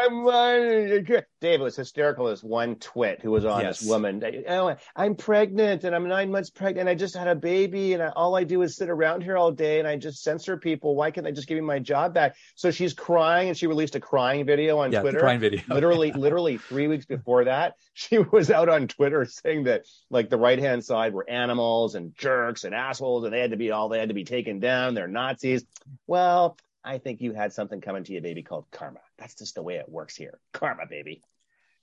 I'm 0.00 0.24
whining. 0.24 1.04
Dave, 1.40 1.60
it 1.60 1.62
was 1.62 1.76
hysterical. 1.76 2.26
This 2.26 2.42
one 2.42 2.76
twit 2.76 3.20
who 3.22 3.30
was 3.30 3.44
on 3.44 3.62
Yes. 3.62 3.80
this 3.80 3.88
woman. 3.88 4.22
Oh, 4.48 4.76
I'm 4.94 5.14
pregnant 5.14 5.84
and 5.84 5.94
I'm 5.94 6.08
nine 6.08 6.30
months 6.30 6.50
pregnant. 6.50 6.80
And 6.80 6.88
I 6.88 6.94
just 6.94 7.16
had 7.16 7.28
a 7.28 7.34
baby 7.34 7.94
and 7.94 8.02
I, 8.02 8.08
all 8.08 8.36
I 8.36 8.44
do 8.44 8.62
is 8.62 8.76
sit 8.76 8.88
around 8.88 9.22
here 9.22 9.36
all 9.36 9.52
day 9.52 9.78
and 9.78 9.88
I 9.88 9.96
just 9.96 10.22
censor 10.22 10.56
people. 10.56 10.94
Why 10.94 11.10
can't 11.10 11.24
they 11.24 11.32
just 11.32 11.48
give 11.48 11.56
me 11.56 11.62
my 11.62 11.78
job 11.78 12.14
back? 12.14 12.36
So 12.54 12.70
she's 12.70 12.92
crying 12.94 13.48
and 13.48 13.56
she 13.56 13.66
released 13.66 13.94
a 13.96 14.00
crying 14.00 14.44
video 14.44 14.78
on 14.78 14.92
yeah 14.92 15.00
Twitter. 15.00 15.20
crying 15.20 15.40
video 15.40 15.62
literally, 15.68 16.12
literally 16.12 16.58
three 16.58 16.88
weeks 16.88 17.06
before 17.06 17.44
that, 17.44 17.74
she 17.94 18.18
was 18.18 18.50
out 18.50 18.68
on 18.68 18.88
Twitter 18.88 19.24
saying 19.24 19.64
that 19.64 19.84
like 20.10 20.28
the 20.30 20.38
right 20.38 20.49
hand 20.58 20.84
side 20.84 21.14
were 21.14 21.28
animals 21.28 21.94
and 21.94 22.14
jerks 22.16 22.64
and 22.64 22.74
assholes, 22.74 23.24
and 23.24 23.32
they 23.32 23.40
had 23.40 23.52
to 23.52 23.56
be 23.56 23.70
all 23.70 23.88
they 23.88 23.98
had 23.98 24.08
to 24.08 24.14
be 24.14 24.24
taken 24.24 24.58
down. 24.58 24.94
They're 24.94 25.08
Nazis. 25.08 25.64
Well, 26.06 26.56
I 26.84 26.98
think 26.98 27.20
you 27.20 27.32
had 27.32 27.52
something 27.52 27.80
coming 27.80 28.04
to 28.04 28.12
you, 28.12 28.20
baby, 28.20 28.42
called 28.42 28.66
karma. 28.70 29.00
That's 29.18 29.34
just 29.34 29.54
the 29.54 29.62
way 29.62 29.76
it 29.76 29.88
works 29.88 30.16
here. 30.16 30.40
Karma, 30.52 30.86
baby. 30.88 31.22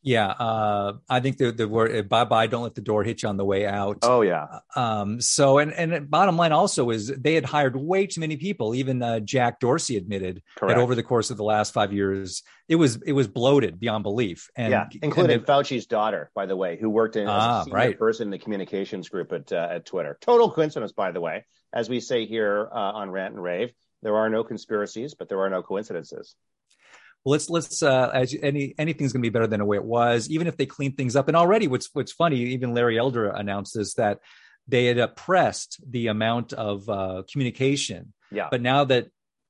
Yeah 0.08 0.28
uh 0.28 0.94
i 1.10 1.20
think 1.20 1.38
the 1.38 1.52
the 1.52 1.68
word 1.68 2.08
bye 2.08 2.24
bye 2.24 2.48
don't 2.48 2.64
let 2.64 2.76
the 2.76 2.82
door 2.82 3.04
hit 3.04 3.22
you 3.24 3.30
on 3.30 3.36
the 3.38 3.46
way 3.46 3.66
out 3.66 3.98
Oh 4.04 4.22
yeah, 4.22 4.60
um 4.76 5.20
so 5.20 5.58
and 5.58 5.72
and 5.74 6.10
bottom 6.10 6.38
line 6.38 6.54
also 6.54 6.90
is 6.92 7.08
they 7.08 7.34
had 7.34 7.44
hired 7.46 7.76
way 7.76 8.08
too 8.08 8.22
many 8.22 8.38
people 8.38 8.74
even 8.74 9.02
uh, 9.04 9.20
jack 9.20 9.60
dorsey 9.60 9.98
admitted 9.98 10.42
correct. 10.56 10.76
that 10.78 10.82
over 10.82 10.96
the 10.96 11.04
course 11.04 11.30
of 11.30 11.38
the 11.38 11.44
last 11.44 11.74
five 11.74 11.92
years 11.92 12.44
it 12.70 12.76
was 12.76 13.02
it 13.04 13.12
was 13.14 13.28
bloated 13.28 13.80
beyond 13.80 14.04
belief 14.04 14.50
and 14.56 14.72
yeah, 14.72 14.86
including 15.02 15.38
and 15.38 15.46
Fauci's 15.46 15.86
daughter, 15.86 16.32
by 16.36 16.46
the 16.46 16.56
way, 16.56 16.78
who 16.78 16.90
worked 16.90 17.16
in 17.16 17.24
as 17.24 17.30
Ah, 17.30 17.64
a 17.68 17.72
right. 17.72 17.98
person 17.98 18.28
in 18.28 18.32
the 18.32 18.38
communications 18.38 19.08
group 19.10 19.32
at 19.32 19.52
uh, 19.52 19.70
at 19.72 19.86
Twitter. 19.86 20.18
Total 20.22 20.50
coincidence, 20.52 20.92
by 20.92 21.12
the 21.12 21.22
way. 21.22 21.46
As 21.74 21.90
we 21.90 22.00
say 22.00 22.26
here 22.26 22.70
uh, 22.72 22.76
on 22.76 23.10
Rant 23.10 23.34
and 23.36 23.44
Rave, 23.44 23.72
there 24.04 24.16
are 24.18 24.30
no 24.30 24.44
conspiracies, 24.44 25.14
but 25.14 25.30
there 25.30 25.40
are 25.42 25.50
no 25.50 25.62
coincidences. 25.64 26.36
Let's 27.28 27.50
let's 27.50 27.84
uh, 27.84 28.10
as 28.14 28.34
any 28.42 28.74
anything's 28.78 29.12
going 29.12 29.22
to 29.22 29.26
be 29.26 29.32
better 29.32 29.48
than 29.48 29.60
the 29.60 29.66
way 29.66 29.78
it 29.78 29.84
was, 29.84 30.30
even 30.30 30.48
if 30.48 30.56
they 30.56 30.66
clean 30.66 30.94
things 30.96 31.16
up. 31.16 31.28
And 31.28 31.36
already, 31.36 31.68
what's 31.68 31.90
what's 31.94 32.12
funny, 32.14 32.38
even 32.38 32.74
Larry 32.74 32.98
Elder 32.98 33.28
announced 33.30 33.74
this 33.76 33.96
that 33.96 34.20
they 34.68 34.86
had 34.86 34.98
oppressed 34.98 35.82
the 35.90 36.08
amount 36.08 36.54
of 36.54 36.88
uh, 36.90 37.24
communication, 37.32 38.14
Yeah, 38.32 38.48
but 38.50 38.62
now 38.62 38.86
that 38.86 39.08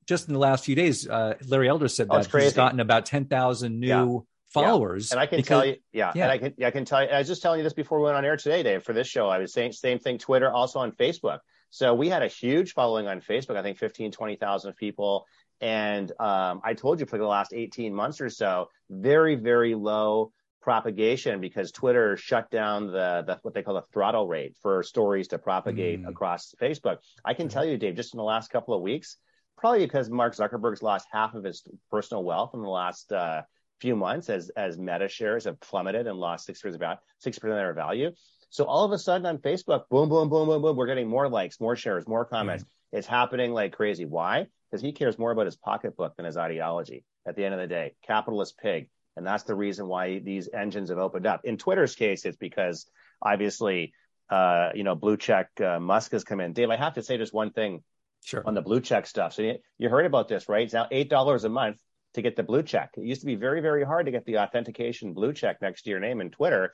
just 0.08 0.28
in 0.28 0.34
the 0.34 0.40
last 0.40 0.66
few 0.66 0.76
days, 0.76 1.08
uh, 1.08 1.36
Larry 1.48 1.70
Elder 1.70 1.88
said 1.88 2.08
Oh, 2.10 2.22
that 2.22 2.42
he's 2.42 2.54
gotten 2.54 2.80
about 2.80 3.06
ten 3.06 3.26
thousand 3.26 3.80
new 3.80 3.88
Yeah. 3.88 4.20
followers. 4.54 5.12
And 5.12 5.20
I 5.20 5.26
can 5.28 5.38
because- 5.38 5.48
tell 5.48 5.66
you, 5.66 5.76
yeah, 5.92 6.14
yeah. 6.16 6.24
and 6.24 6.32
I 6.32 6.38
can, 6.38 6.64
I 6.66 6.72
can 6.72 6.86
tell 6.86 7.04
you. 7.04 7.10
I 7.10 7.20
was 7.20 7.28
just 7.28 7.42
telling 7.42 7.60
you 7.60 7.64
this 7.64 7.74
before 7.74 8.00
we 8.00 8.06
went 8.06 8.18
on 8.18 8.26
air 8.26 8.38
today, 8.38 8.64
Dave, 8.64 8.84
for 8.84 8.94
this 8.94 9.08
show. 9.08 9.28
I 9.30 9.38
was 9.38 9.54
saying 9.54 9.74
same 9.74 10.00
thing. 10.00 10.18
Twitter, 10.18 10.52
also 10.52 10.80
on 10.80 10.94
Facebook. 10.94 11.40
So 11.70 11.94
we 11.94 12.10
had 12.10 12.24
a 12.24 12.28
huge 12.28 12.74
following 12.74 13.08
on 13.08 13.22
Facebook. 13.22 13.58
I 13.58 13.62
think 13.62 13.78
15, 13.78 14.12
20,000 14.12 14.74
people. 14.78 15.26
And 15.62 16.12
um, 16.20 16.62
I 16.64 16.74
told 16.74 17.00
you 17.00 17.06
for 17.06 17.18
the 17.18 17.26
last 17.26 17.54
18 17.54 17.94
months 17.94 18.22
or 18.22 18.30
so, 18.30 18.70
very, 18.90 19.36
very 19.36 19.74
low 19.76 20.32
propagation 20.62 21.40
because 21.40 21.72
Twitter 21.72 22.18
shut 22.18 22.52
down 22.52 22.88
the, 22.88 23.24
the 23.26 23.40
what 23.42 23.54
they 23.54 23.64
call 23.64 23.76
the 23.76 23.82
throttle 23.94 24.28
rate 24.28 24.56
for 24.62 24.84
stories 24.84 25.30
to 25.30 25.38
propagate 25.38 26.04
Mm. 26.04 26.10
across 26.10 26.54
Facebook. 26.62 26.98
I 27.24 27.34
can 27.34 27.48
tell 27.48 27.64
you, 27.66 27.78
Dave, 27.78 27.96
just 27.96 28.14
in 28.14 28.18
the 28.18 28.24
last 28.24 28.50
couple 28.52 28.74
of 28.74 28.82
weeks, 28.82 29.18
probably 29.58 29.80
because 29.80 30.10
Mark 30.10 30.36
Zuckerberg's 30.36 30.84
lost 30.84 31.08
half 31.12 31.34
of 31.36 31.44
his 31.44 31.64
personal 31.90 32.24
wealth 32.24 32.52
in 32.54 32.62
the 32.62 32.70
last 32.70 33.12
uh, 33.12 33.44
few 33.80 33.96
months 33.96 34.30
as 34.30 34.50
as 34.58 34.78
Meta 34.78 35.08
shares 35.08 35.46
have 35.46 35.60
plummeted 35.60 36.06
and 36.08 36.18
lost 36.20 36.46
six 36.46 36.62
percent 36.62 36.76
about 36.76 37.00
six 37.20 37.40
percent 37.40 37.54
of 37.54 37.60
their 37.60 37.74
value. 37.74 38.12
So 38.50 38.66
all 38.66 38.84
of 38.86 38.92
a 38.92 38.98
sudden 38.98 39.26
on 39.26 39.38
Facebook, 39.38 39.84
boom, 39.90 40.10
boom, 40.10 40.30
boom, 40.30 40.48
boom, 40.48 40.62
boom, 40.62 40.76
we're 40.76 40.88
getting 40.88 41.08
more 41.08 41.30
likes, 41.30 41.60
more 41.60 41.76
shares, 41.76 42.08
more 42.08 42.26
comments. 42.26 42.64
It's 42.92 43.08
happening 43.08 43.54
like 43.54 43.74
crazy. 43.74 44.06
Why? 44.06 44.48
Because 44.70 44.82
he 44.82 44.92
cares 44.92 45.18
more 45.18 45.32
about 45.32 45.46
his 45.46 45.56
pocketbook 45.56 46.16
than 46.16 46.26
his 46.26 46.38
ideology. 46.38 47.06
At 47.26 47.36
the 47.36 47.46
end 47.46 47.54
of 47.54 47.60
the 47.60 47.68
day, 47.68 47.96
capitalist 48.06 48.58
pig, 48.58 48.90
and 49.16 49.26
that's 49.26 49.44
the 49.44 49.56
reason 49.56 49.88
why 49.88 50.20
these 50.20 50.50
engines 50.54 50.90
have 50.90 50.98
opened 50.98 51.26
up. 51.26 51.42
In 51.44 51.58
Twitter's 51.58 51.96
case, 51.96 52.26
it's 52.26 52.38
because 52.38 52.90
obviously, 53.22 53.94
uh, 54.30 54.70
you 54.76 54.84
know, 54.84 54.96
blue 54.96 55.18
check 55.18 55.50
uh, 55.60 55.80
Musk 55.80 56.12
has 56.12 56.24
come 56.24 56.40
in. 56.40 56.54
Dave, 56.54 56.70
I 56.70 56.76
have 56.76 56.94
to 56.96 57.04
say 57.04 57.18
just 57.18 57.34
one 57.34 57.52
thing 57.52 57.84
sure. 58.24 58.44
on 58.46 58.54
the 58.54 58.62
blue 58.62 58.82
check 58.82 59.08
stuff. 59.08 59.34
So 59.34 59.42
you, 59.42 59.56
you 59.78 59.90
heard 59.90 60.06
about 60.06 60.28
this, 60.28 60.48
right? 60.48 60.64
It's 60.64 60.74
now 60.74 60.88
eight 60.92 61.10
dollars 61.10 61.44
a 61.44 61.50
month 61.50 61.82
to 62.14 62.22
get 62.22 62.36
the 62.36 62.44
blue 62.44 62.64
check. 62.64 62.92
It 62.98 63.04
used 63.04 63.22
to 63.22 63.28
be 63.28 63.36
very, 63.36 63.62
very 63.62 63.84
hard 63.84 64.06
to 64.06 64.12
get 64.12 64.26
the 64.26 64.40
authentication 64.40 65.14
blue 65.14 65.34
check 65.34 65.62
next 65.62 65.84
to 65.84 65.90
your 65.90 66.00
name 66.00 66.22
in 66.22 66.30
Twitter. 66.30 66.74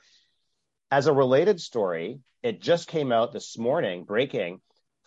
As 0.90 1.06
a 1.06 1.12
related 1.12 1.60
story, 1.60 2.20
it 2.42 2.60
just 2.60 2.88
came 2.88 3.12
out 3.12 3.32
this 3.32 3.58
morning, 3.58 4.04
breaking. 4.04 4.60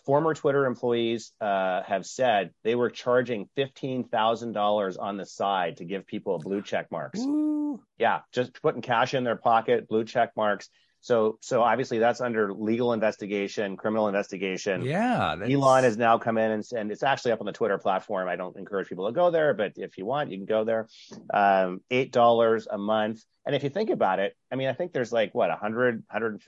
Former 0.07 0.33
Twitter 0.33 0.65
employees 0.65 1.33
uh, 1.41 1.83
have 1.83 2.05
said 2.05 2.51
they 2.63 2.75
were 2.75 2.89
charging 2.89 3.49
fifteen 3.57 4.05
thousand 4.05 4.53
dollars 4.53 4.95
on 4.95 5.17
the 5.17 5.25
side 5.25 5.77
to 5.77 5.85
give 5.85 6.07
people 6.07 6.39
blue 6.39 6.61
check 6.61 6.89
marks. 6.91 7.19
Ooh. 7.19 7.83
Yeah, 7.99 8.21
just 8.31 8.61
putting 8.61 8.81
cash 8.81 9.13
in 9.13 9.25
their 9.25 9.35
pocket, 9.35 9.89
blue 9.89 10.05
check 10.05 10.31
marks. 10.37 10.69
So, 11.01 11.37
so 11.41 11.61
obviously 11.61 11.99
that's 11.99 12.21
under 12.21 12.53
legal 12.53 12.93
investigation, 12.93 13.75
criminal 13.75 14.07
investigation. 14.07 14.83
Yeah, 14.83 15.35
that's- 15.37 15.53
Elon 15.53 15.83
has 15.83 15.97
now 15.97 16.17
come 16.17 16.37
in 16.37 16.51
and, 16.51 16.63
and 16.75 16.89
it's 16.91 17.03
actually 17.03 17.33
up 17.33 17.41
on 17.41 17.45
the 17.45 17.51
Twitter 17.51 17.77
platform. 17.77 18.29
I 18.29 18.37
don't 18.37 18.55
encourage 18.57 18.87
people 18.87 19.07
to 19.07 19.11
go 19.13 19.29
there, 19.29 19.53
but 19.53 19.73
if 19.75 19.97
you 19.97 20.05
want, 20.05 20.31
you 20.31 20.37
can 20.37 20.45
go 20.45 20.63
there. 20.63 20.87
Um, 21.33 21.81
eight 21.91 22.13
dollars 22.13 22.65
a 22.71 22.77
month, 22.77 23.23
and 23.45 23.55
if 23.57 23.63
you 23.63 23.69
think 23.69 23.89
about 23.89 24.19
it, 24.19 24.37
I 24.51 24.55
mean, 24.55 24.69
I 24.69 24.73
think 24.73 24.93
there's 24.93 25.11
like 25.11 25.35
what 25.35 25.49
100, 25.49 26.03
100, 26.09 26.41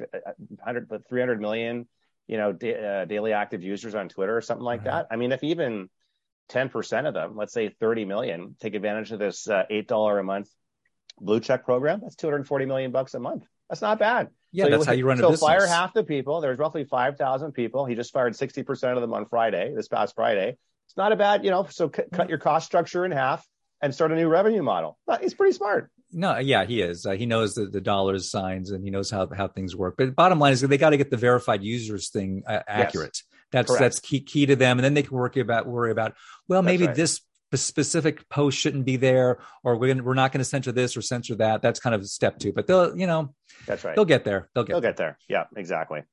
100 0.48 0.88
but 0.88 1.08
300 1.10 1.42
million, 1.42 1.88
you 2.30 2.38
know, 2.38 2.52
uh, 2.52 3.06
daily 3.06 3.34
active 3.34 3.64
users 3.64 3.96
on 3.96 4.08
Twitter 4.08 4.38
or 4.38 4.42
something 4.42 4.64
like 4.64 4.82
Mhm. 4.82 4.86
that. 4.86 5.08
I 5.10 5.16
mean, 5.16 5.32
if 5.32 5.44
even 5.44 5.90
10% 6.48 7.08
of 7.08 7.16
them, 7.16 7.36
let's 7.36 7.52
say 7.54 7.70
30 7.70 8.06
million, 8.06 8.56
take 8.60 8.76
advantage 8.76 9.12
of 9.12 9.18
this 9.18 9.50
uh, 9.50 9.64
eight 9.72 9.88
dollar 9.88 10.20
a 10.20 10.24
month 10.24 10.48
blue 11.20 11.40
check 11.40 11.66
program, 11.66 12.00
that's 12.02 12.16
240 12.16 12.66
million 12.68 12.92
bucks 12.92 13.16
a 13.16 13.20
month. 13.20 13.46
That's 13.68 13.82
not 13.82 13.98
bad. 13.98 14.30
yeah, 14.52 14.66
So 14.66 14.70
that's 14.72 14.86
how 14.86 14.92
you 14.94 15.06
run 15.08 15.18
a 15.20 15.22
business. 15.24 15.40
so 15.40 15.46
fire 15.48 15.66
half 15.66 15.94
the 15.94 16.04
people. 16.04 16.40
There's 16.40 16.60
roughly 16.60 16.84
5,000 16.84 17.52
people. 17.52 17.86
He 17.86 17.96
just 17.96 18.14
fired 18.14 18.36
60% 18.36 18.96
of 18.96 19.02
them 19.02 19.14
on 19.14 19.26
Friday, 19.26 19.74
this 19.76 19.88
past 19.88 20.14
Friday. 20.16 20.56
It's 20.88 20.98
not 20.98 21.12
a 21.12 21.16
bad, 21.16 21.44
you 21.44 21.50
know, 21.52 21.66
so 21.70 21.92
c- 21.96 22.04
cut 22.12 22.30
your 22.30 22.38
cost 22.38 22.66
structure 22.68 23.06
in 23.06 23.12
half 23.12 23.46
and 23.82 23.94
start 23.94 24.12
a 24.12 24.16
new 24.16 24.28
revenue 24.28 24.62
model. 24.64 25.00
He's 25.20 25.34
pretty 25.34 25.54
smart. 25.54 25.92
No, 26.12 26.38
yeah, 26.40 26.66
he 26.66 26.82
is. 26.82 27.06
Uh, 27.06 27.12
he 27.12 27.26
knows 27.26 27.54
the, 27.54 27.66
the 27.66 27.82
dollars 27.82 28.32
signs 28.32 28.72
and 28.72 28.84
he 28.84 28.90
knows 28.90 29.12
how 29.12 29.28
how 29.36 29.48
things 29.48 29.76
work. 29.76 29.96
But 29.98 30.16
bottom 30.16 30.40
line 30.40 30.54
is 30.54 30.62
they 30.62 30.78
got 30.78 30.90
to 30.90 30.98
get 30.98 31.12
the 31.12 31.18
verified 31.18 31.64
users 31.64 32.10
thing 32.10 32.44
uh, 32.48 32.62
accurate. 32.68 33.22
That's 33.52 33.68
Correct. 33.68 33.82
that's 33.82 34.00
key 34.00 34.22
key 34.22 34.46
to 34.48 34.56
them, 34.56 34.78
and 34.78 34.84
then 34.86 34.94
they 34.94 35.04
can 35.04 35.18
work 35.18 35.38
about 35.38 35.68
worry 35.68 35.92
about. 35.92 36.14
Well, 36.48 36.62
That's 36.62 36.72
maybe 36.72 36.88
right. 36.88 36.96
this 36.96 37.22
spe- 37.52 37.58
specific 37.58 38.30
post 38.30 38.58
shouldn't 38.58 38.86
be 38.86 38.96
there, 38.98 39.40
or 39.64 39.78
we're 39.78 39.88
gonna, 39.88 40.04
we're 40.04 40.14
not 40.14 40.32
going 40.32 40.40
to 40.40 40.46
censor 40.46 40.72
this 40.72 40.96
or 40.96 41.02
censor 41.02 41.36
that. 41.36 41.62
That's 41.62 41.80
kind 41.80 41.96
of 41.96 42.08
step 42.08 42.40
two. 42.40 42.54
But 42.54 42.68
they'll 42.68 42.96
you 42.98 43.08
know 43.08 43.34
That's 43.66 43.84
right. 43.84 43.96
they'll 43.96 44.06
get 44.06 44.24
there. 44.24 44.50
They'll 44.54 44.64
get. 44.64 44.74
They'll 44.74 44.82
get 44.82 44.98
there. 44.98 45.18
Yeah, 45.28 45.46
exactly. 45.56 46.04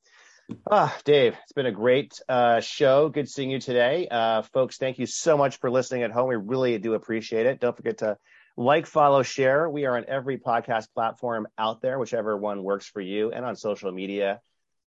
Ah, 0.71 0.97
Dave, 1.05 1.35
it's 1.43 1.53
been 1.53 1.67
a 1.67 1.73
great 1.73 2.21
uh, 2.29 2.61
show. 2.61 3.09
Good 3.09 3.29
seeing 3.29 3.51
you 3.51 3.59
today. 3.59 4.07
Uh, 4.09 4.43
folks, 4.43 4.77
thank 4.77 4.99
you 4.99 5.07
so 5.07 5.37
much 5.37 5.59
for 5.59 5.71
listening 5.71 6.05
at 6.05 6.13
home. 6.13 6.29
We 6.29 6.37
really 6.37 6.79
do 6.79 6.95
appreciate 6.95 7.47
it. 7.47 7.61
Don't 7.61 7.77
forget 7.77 7.99
to 7.99 8.17
like, 8.57 8.87
follow, 8.87 9.23
share. 9.23 9.69
We 9.69 9.85
are 9.85 9.97
on 9.97 10.07
every 10.09 10.39
podcast 10.39 10.87
platform 10.95 11.47
out 11.59 11.83
there, 11.83 11.99
whichever 11.99 12.37
one 12.37 12.63
works 12.63 12.87
for 12.87 13.01
you, 13.01 13.31
and 13.31 13.45
on 13.45 13.57
social 13.57 13.93
media. 13.93 14.41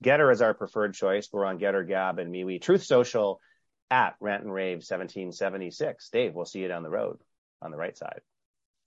GETTR 0.05 0.33
is 0.33 0.43
our 0.43 0.53
preferred 0.53 0.95
choice. 0.95 1.29
We're 1.33 1.47
on 1.47 1.59
GETTR, 1.59 1.89
Gab, 1.89 2.19
and 2.19 2.33
MeWe. 2.33 2.61
Truth 2.61 2.85
Social 2.85 3.41
at 3.91 4.17
Rant 4.21 4.43
and 4.43 4.53
Rave 4.53 4.79
1776. 4.79 6.11
Dave, 6.11 6.35
we'll 6.35 6.45
see 6.45 6.61
you 6.61 6.69
down 6.69 6.83
the 6.83 6.91
road 6.91 7.19
on 7.63 7.71
the 7.71 7.77
right 7.77 7.97
side. 7.97 8.21